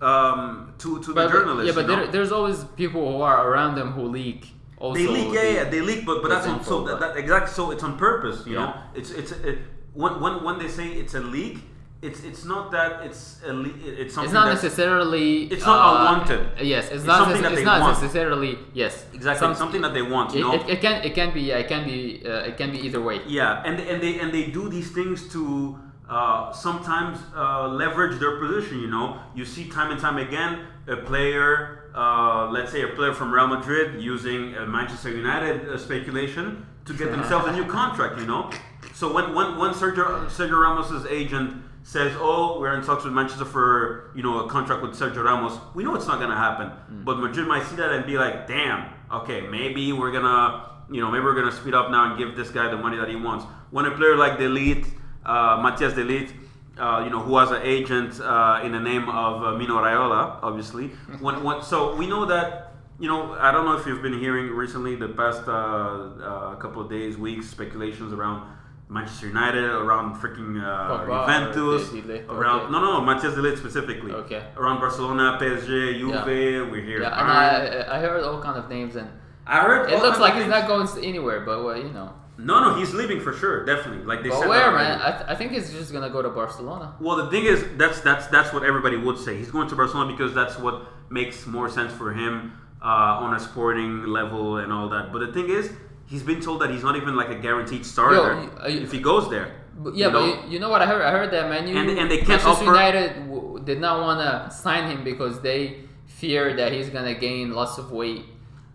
[0.00, 3.74] um, to to But, the journalists yeah, but there, there's always people who are around
[3.74, 4.52] them who leak.
[4.78, 7.16] Also, they leak, yeah, the- yeah, they leak, but but that's on, so that, that
[7.16, 8.58] exactly so it's on purpose, you Yeah.
[8.66, 8.74] know.
[8.94, 9.58] It's it's it,
[9.94, 11.58] when when when they say it's a leak,
[12.00, 15.44] it's it's not that it's elite, it's something It's not necessarily.
[15.54, 16.64] It's not uh, unwanted.
[16.66, 17.24] Yes, it's, It's not.
[17.24, 18.00] something that it's they not want.
[18.00, 18.58] necessarily.
[18.72, 20.32] Yes, exactly Some- something that they want.
[20.32, 21.02] You It, know, it, it can.
[21.04, 21.40] It can be.
[21.42, 22.22] Yeah, it can be.
[22.24, 23.20] Uh, it can be either way.
[23.26, 25.76] Yeah, and and they and they do these things to
[26.08, 28.78] uh, sometimes uh, leverage their position.
[28.80, 33.12] You know, you see time and time again a player, uh, let's say a player
[33.12, 38.20] from Real Madrid, using uh, Manchester United uh, speculation to get themselves a new contract.
[38.20, 38.50] You know,
[38.94, 43.46] so when when when Sergio Sergio Ramos's agent says, "Oh, we're in talks with Manchester
[43.46, 46.68] for you know a contract with Sergio Ramos," we know it's not gonna happen.
[47.06, 48.80] But Madrid might see that and be like, "Damn,
[49.20, 52.50] okay, maybe we're gonna." you know, maybe we're gonna speed up now and give this
[52.50, 53.44] guy the money that he wants.
[53.70, 54.86] When a player like de Ligt,
[55.26, 56.32] uh, Matthijs de Ligt,
[56.78, 60.38] uh, you know, who has an agent uh, in the name of uh, Mino Raiola,
[60.42, 60.86] obviously.
[61.20, 64.46] When, when, so we know that, you know, I don't know if you've been hearing
[64.50, 68.48] recently the past uh, uh, couple of days, weeks, speculations around
[68.90, 71.92] Manchester United, around freaking uh, Pogba Juventus,
[72.30, 72.72] around okay.
[72.72, 74.42] no, no, no, Matthijs de Ligt specifically, Okay.
[74.56, 76.70] around Barcelona, PSG, Juve.
[76.70, 77.02] We're here.
[77.02, 79.08] Yeah, and I, I heard all kind of names, and
[79.46, 81.40] I heard it looks like he's not going anywhere.
[81.40, 84.04] But well, you know, No, no, he's leaving for sure, definitely.
[84.06, 84.48] Like they but said.
[84.48, 85.00] where, man?
[85.02, 86.94] I, th- I think he's just gonna go to Barcelona.
[87.00, 89.36] Well, the thing is, that's that's that's what everybody would say.
[89.36, 90.74] He's going to Barcelona because that's what
[91.10, 95.12] makes more sense for him uh, on a sporting level and all that.
[95.12, 95.70] But the thing is,
[96.08, 99.00] he's been told that he's not even like a guaranteed starter Yo, you- if he
[99.00, 99.48] goes there.
[99.80, 100.20] But yeah, You know?
[100.20, 101.02] but you, you know what I heard?
[101.02, 104.18] I heard that Manu And- and they can't Manchester offer- United w- did not want
[104.26, 105.60] to sign him because they
[106.06, 108.24] fear that he's gonna gain lots of weight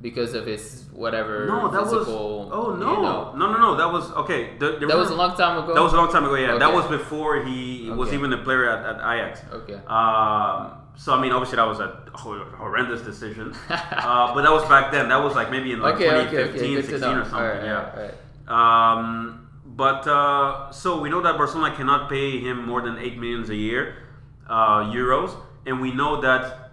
[0.02, 2.08] because of his whatever No, that was.
[2.08, 3.34] Oh no, you know.
[3.36, 3.76] no, no, no.
[3.76, 4.42] That was okay.
[4.60, 5.74] The, the that was a long time ago.
[5.74, 6.36] That was a long time ago.
[6.36, 9.42] Yeah, that was before he was even a player at, at Ajax.
[9.60, 9.80] Okay.
[9.88, 14.92] Um, so I mean, obviously that was a horrendous decision, uh, but that was back
[14.92, 15.10] then.
[15.10, 17.40] That was like maybe in like okay, okay, 2015, okay, to 16 or something.
[17.40, 18.12] Right, yeah.
[18.48, 18.98] right.
[18.98, 23.50] Um, but uh, so we know that Barcelona cannot pay him more than eight millions
[23.50, 24.04] a year,
[24.48, 25.36] uh, euros,
[25.66, 26.72] and we know that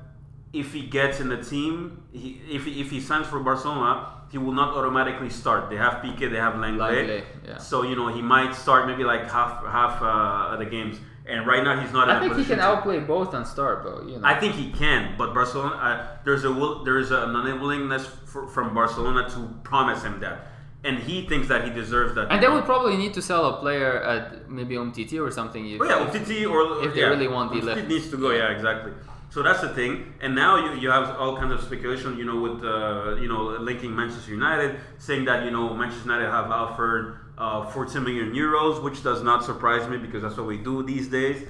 [0.53, 4.39] if he gets in the team, he, if he, if he signs for Barcelona, he
[4.39, 5.71] will not automatically start.
[5.71, 7.59] They have Pique, they have Lenglet, Lenglet, yeah.
[7.59, 10.97] so you know he might start maybe like half half uh, of the games.
[11.27, 12.09] And right now he's not.
[12.09, 14.27] in I think he can to- outplay both and start, but you know.
[14.27, 18.75] I think he can, but Barcelona, uh, there's a will, there's an unwillingness for, from
[18.75, 20.49] Barcelona to promise him that,
[20.83, 22.33] and he thinks that he deserves that.
[22.33, 25.63] and they would probably need to sell a player at maybe Umtiti or something.
[25.71, 27.87] If, Oh yeah, Umtiti or if they yeah, really want the left.
[27.87, 28.31] needs to go.
[28.31, 28.93] Yeah, exactly.
[29.31, 30.13] So that's the thing.
[30.21, 32.19] And now you, you have all kinds of speculation.
[32.19, 36.31] You know, with uh, you know linking Manchester United, saying that you know Manchester United
[36.31, 40.59] have offered uh, 14 million euros, which does not surprise me because that's what we
[40.59, 41.47] do these days.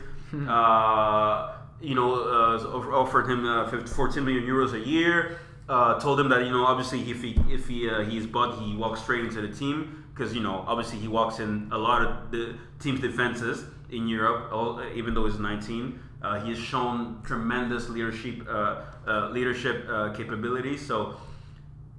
[0.48, 5.38] uh, you know, uh, offered him uh, 14 million euros a year.
[5.68, 8.74] Uh, told him that you know obviously if he if he uh, he's bought he
[8.74, 12.30] walks straight into the team because you know obviously he walks in a lot of
[12.32, 17.88] the team's defenses in Europe all, even though he's 19 uh, he has shown tremendous
[17.88, 21.16] leadership uh, uh, leadership uh, capabilities so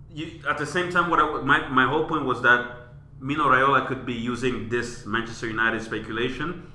[0.10, 2.78] you, at the same time what I, my, my whole point was that
[3.20, 6.72] Mino Raiola could be using this Manchester United speculation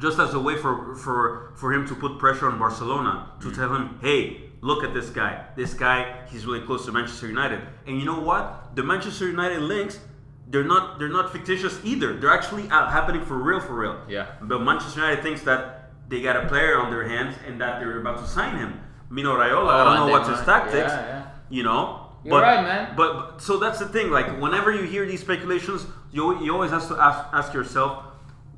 [0.00, 3.74] just as a way for for for him to put pressure on Barcelona to tell
[3.74, 5.44] him, hey, look at this guy.
[5.56, 7.60] This guy, he's really close to Manchester United.
[7.86, 8.74] And you know what?
[8.74, 10.00] The Manchester United links,
[10.48, 12.14] they're not they're not fictitious either.
[12.14, 14.00] They're actually happening for real, for real.
[14.08, 14.26] Yeah.
[14.40, 15.79] But Manchester United thinks that
[16.10, 18.80] they got a player on their hands and that they're about to sign him.
[19.08, 20.92] Mino Raiola, I Oh, don't know what's they his tactics.
[20.92, 21.22] yeah, yeah.
[21.48, 22.06] You know.
[22.24, 22.94] You're right, man.
[23.00, 24.10] But but- so that's the thing.
[24.18, 27.92] Like whenever you hear these speculations, you, you always have to ask, ask yourself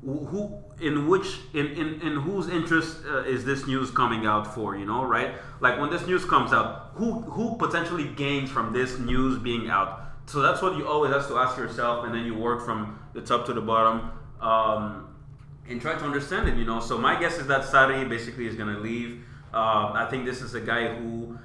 [0.05, 4.45] who who- in which in in, in whose interest uh, is this news coming out
[4.55, 4.75] for?
[4.75, 5.29] You know, right?
[5.61, 9.91] Like when this news comes out, who who potentially gains from this news being out?
[10.25, 13.21] So that's what you always have to ask yourself, and then you work from the
[13.21, 14.11] top to the bottom.
[14.41, 15.07] Um,
[15.69, 16.79] and try to understand it, you know.
[16.79, 19.23] So my guess is that Sarri basically is going to leave.
[19.53, 21.37] Um, I think this is a guy who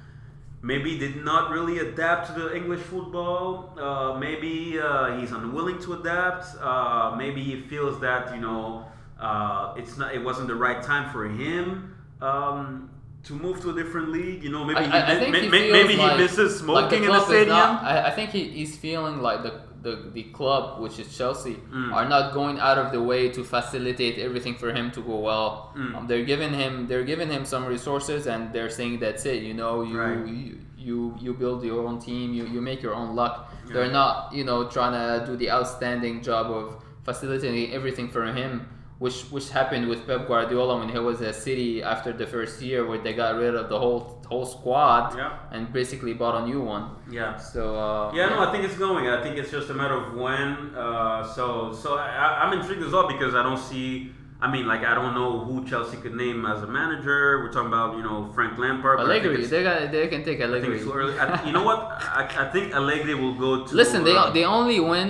[0.61, 3.73] maybe did not really adapt to the English football.
[3.79, 6.45] Uh, maybe uh, he's unwilling to adapt.
[6.59, 8.85] Uh, maybe he feels that you know
[9.19, 10.13] uh, it's not.
[10.13, 11.95] It wasn't the right time for him.
[12.21, 12.89] Um,
[13.23, 15.49] to move to a different league, you know, maybe I, he, I, I may- he
[15.49, 17.57] feels maybe like, he misses like smoking in the stadium.
[17.57, 21.55] Not, I, I think he, he's feeling like the, the, the club, which is Chelsea,
[21.71, 21.93] Mm.
[21.93, 25.71] are not going out of the way to facilitate everything for him to go well.
[25.77, 25.95] Mm.
[25.95, 29.43] Um, they're giving him they're giving him some resources, and they're saying that's it.
[29.43, 30.27] You know, you Right.
[30.27, 33.33] you, you you build your own team, you, you make your own luck.
[33.67, 33.73] Yeah.
[33.73, 36.65] They're not you know trying to do the outstanding job of
[37.03, 38.67] facilitating everything for him.
[38.99, 42.85] Which, which happened with Pep Guardiola when he was at City after the first year,
[42.85, 45.53] where they got rid of the whole whole squad Yeah.
[45.53, 46.85] and basically bought a new one.
[47.19, 47.37] yeah.
[47.53, 49.03] So uh, Yeah, no, I think it's going.
[49.07, 50.49] I think it's just a matter of when.
[50.75, 54.11] Uh, so, so I, I'm intrigued as well because I don't see
[54.41, 57.39] I mean, like I don't know who Chelsea could name as a manager.
[57.41, 58.95] We're talking about you know Frank Lampard.
[58.97, 60.79] but I think Allegri, they got they can take I think Allegri.
[60.79, 61.19] it's early.
[61.19, 61.79] I, you know what?
[62.19, 63.75] I, I think Allegri will go to.
[63.81, 65.09] Listen, they uh, they only win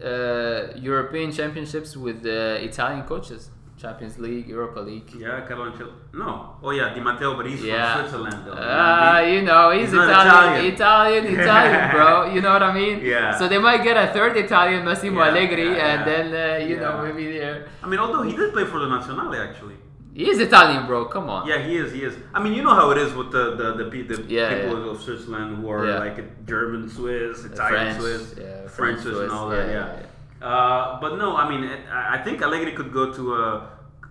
[0.00, 5.08] uh, European championships with uh, Italian coaches, Champions League, Europa League.
[5.16, 6.14] Yeah, Carlo Ancelotti.
[6.14, 6.56] No.
[6.62, 7.94] Oh yeah, Di Matteo, but he's Yeah.
[7.94, 8.54] from Switzerland though.
[8.56, 10.74] Ah, you know, he's, He's Italian, Italian.
[10.74, 12.10] Italian, Italian, bro.
[12.34, 12.96] You know what I mean?
[13.04, 13.38] Yeah.
[13.38, 16.76] So they might get a third Italian, Massimo Yeah, Allegri, yeah, and then uh, you
[16.76, 17.68] know maybe they're.
[17.82, 19.76] I mean, although he did play for the Nazionale actually.
[20.14, 21.04] He is Italian, bro.
[21.04, 21.46] Come on.
[21.46, 21.92] Yeah, he is.
[21.92, 22.14] He is.
[22.34, 23.90] I mean, you know how it is with the the, the, the
[24.24, 29.18] people of Switzerland who are like German Swiss, Uh, Italian French, Swiss, yeah, French Swiss,
[29.20, 29.68] and all that.
[29.68, 30.02] Yeah.
[30.40, 30.46] Yeah.
[30.46, 33.66] Uh, but no, I mean, it, I think Allegri could go to uh,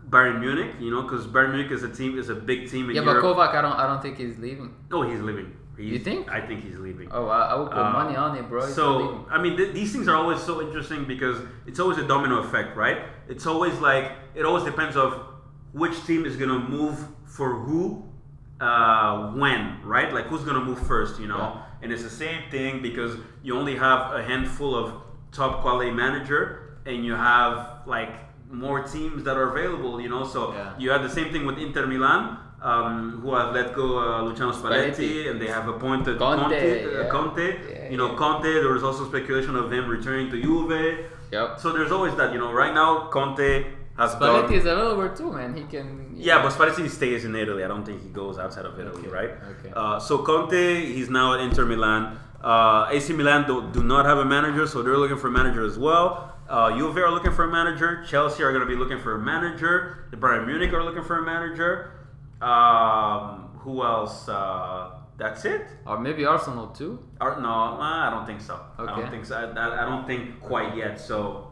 [0.10, 0.76] Bayern Munich.
[0.80, 3.18] You know, because Bayern Munich is a team is a big team in Yeah, but
[3.24, 4.74] Kovac, I don't, I don't think he's leaving.
[4.92, 5.56] oh, he's leaving.
[5.78, 6.28] He's, You think?
[6.32, 7.08] I think he's leaving.
[7.12, 8.66] Oh, I, I would put Uh, money on it, bro.
[8.66, 9.28] He's So.
[9.30, 12.76] I mean, th- these things are always so interesting because it's always a domino effect,
[12.76, 13.00] right?
[13.28, 15.10] It's always like it always depends of
[15.74, 18.04] which team is gonna move for who,
[18.60, 20.12] uh, when, right?
[20.14, 21.38] Like who's gonna move first, you know?
[21.38, 21.62] Yeah.
[21.84, 24.94] And it's the same thing because you only have a handful of
[25.38, 26.42] top quality manager,
[26.90, 27.56] and you have
[27.96, 28.14] like
[28.66, 30.24] more teams that are available, you know.
[30.34, 30.74] So Yeah.
[30.82, 32.22] you have the same thing with Inter Milan.
[32.60, 36.62] Um, who have let go uh, Luciano Spalletti, and they have appointed Conte, Conte,
[37.02, 37.08] uh.
[37.16, 38.18] Conte Yeah, you know, yeah.
[38.22, 40.82] Conte, there was also speculation of him returning to Juve.
[41.32, 41.60] Yep.
[41.62, 43.50] So there's always that, you know, right now Conte
[44.00, 44.54] has Spalletti gone.
[44.60, 45.50] is available too, man.
[45.56, 45.86] He can.
[46.30, 47.64] Yeah, but Spalletti stays in Italy.
[47.64, 49.32] I don't think he goes outside of Italy, Okay, right?
[49.54, 49.72] okay.
[49.76, 50.64] Uh, so Conte,
[50.96, 52.02] he's now at Inter Milan.
[52.44, 55.66] Uh, AC Milan do, do not have a manager, so they're looking for a manager
[55.66, 56.34] as well.
[56.48, 58.04] Uh, Juve are looking for a manager.
[58.08, 60.08] Chelsea are going to be looking for a manager.
[60.12, 61.92] The Bayern Munich are looking for a manager.
[62.42, 64.30] Um, who else?
[64.30, 65.68] Uh, that's it.
[65.86, 67.00] Or maybe Arsenal too.
[67.20, 68.60] Or, no, uh, I don't think so.
[68.78, 69.36] I don't think so.
[69.36, 71.00] I, I, I don't think quite yet.
[71.00, 71.52] So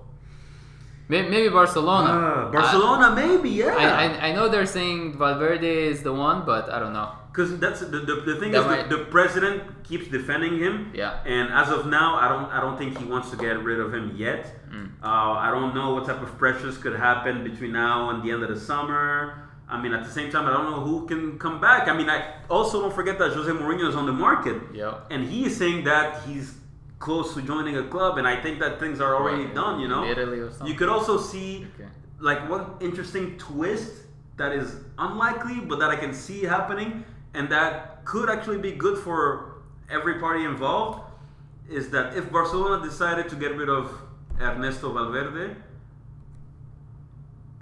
[1.08, 2.10] Maybe, maybe Barcelona.
[2.10, 3.96] Uh, Barcelona, maybe, I, yeah.
[3.96, 7.12] I, I know they're saying Valverde is the one, but I don't know.
[7.36, 10.92] Because that's the, the, the thing That is the, the president keeps defending him.
[10.94, 11.20] Yeah.
[11.26, 13.94] And as of now, I don't I don't think he wants to get rid of
[13.94, 14.44] him yet.
[14.72, 14.92] Mm.
[15.04, 15.08] Uh,
[15.46, 18.50] I don't know what type of pressures could happen between now and the end of
[18.50, 19.50] the summer.
[19.68, 21.88] I mean, at the same time, I don't know who can come back.
[21.90, 24.58] I mean, I also don't forget that Jose Mourinho is on the market.
[25.10, 26.54] And he is saying that he's
[27.00, 29.56] close to joining a club, and I think that things are already Right.
[29.56, 29.80] done.
[29.82, 30.68] You know, Italy or something.
[30.68, 31.90] you could also see Okay.
[32.30, 33.92] like one interesting twist
[34.38, 34.68] that is
[34.98, 37.04] unlikely, but that I can see happening,
[37.36, 39.56] and that could actually be good for
[39.90, 41.02] every party involved,
[41.70, 43.92] is that if Barcelona decided to get rid of
[44.40, 45.56] Ernesto Valverde,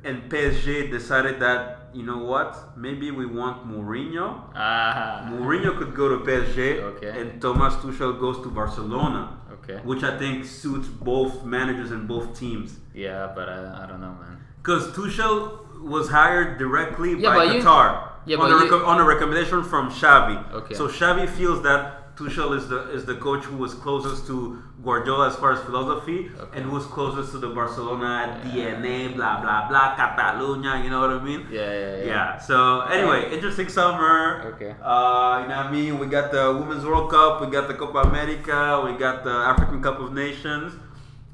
[0.03, 4.41] and PSG decided that you know what, maybe we want Mourinho.
[4.55, 5.27] Ah.
[5.29, 7.21] Mourinho could go to PSG, Okay.
[7.21, 9.79] and Thomas Tuchel goes to Barcelona, Okay.
[9.83, 12.79] which I think suits both managers and both teams.
[12.93, 14.37] Yeah, but I, I don't know, man.
[14.57, 18.99] Because Tuchel was hired directly Yeah, by but you- Qatar Yeah, on, a you- on
[18.99, 20.37] a recommendation from Xavi.
[20.53, 20.73] Okay.
[20.75, 25.27] So Xavi feels that Tuchel is the is the coach who was closest to Guardiola
[25.31, 26.57] as far as philosophy Okay.
[26.57, 30.83] and who was closest to the Barcelona DNA, blah blah blah, Catalunya.
[30.83, 31.41] You know what I mean?
[31.49, 32.05] Yeah, yeah, yeah.
[32.05, 32.37] Yeah.
[32.37, 34.53] So anyway, interesting summer.
[34.53, 34.75] Okay.
[34.81, 35.97] Uh, you know what I mean?
[35.97, 37.41] We got the Women's World Cup.
[37.41, 38.83] We got the Copa America.
[38.85, 40.71] We got the African Cup of Nations.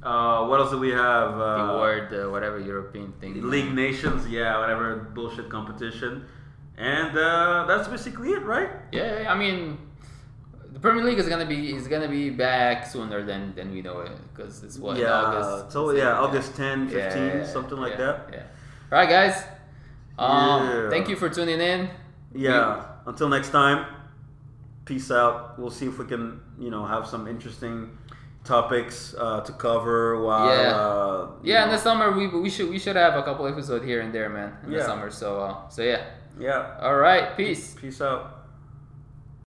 [0.02, 1.32] Uh, what else do we have?
[1.38, 3.34] Uh, The word, uh, whatever European thing.
[3.54, 6.24] League Nations, yeah, whatever bullshit competition,
[6.80, 8.70] and uh, that's basically it, right?
[8.92, 9.78] Yeah, I mean,
[10.72, 14.00] the Premier League is gonna be is gonna be back sooner than than we know
[14.02, 15.72] it because it's what in August.
[15.74, 18.30] so yeah, August 10, 15, Yeah, yeah, something like yeah, that.
[18.34, 18.44] Yeah.
[18.92, 19.44] All right, guys.
[20.18, 20.90] Um, Yeah.
[20.90, 21.90] Thank you for tuning in.
[22.34, 22.86] Yeah.
[23.06, 23.86] Until next time,
[24.86, 25.60] peace out.
[25.60, 27.98] We'll see if we can, you know, have some interesting
[28.44, 30.48] topics uh, to cover while.
[30.48, 30.76] Yeah.
[30.76, 34.00] Uh, Yeah, in the summer we we should we should have a couple episodes here
[34.02, 34.58] and there, man.
[34.64, 36.04] In the summer, so uh, so yeah.
[36.40, 36.78] Yeah.
[36.82, 37.76] All right, peace.
[37.80, 38.39] Peace out.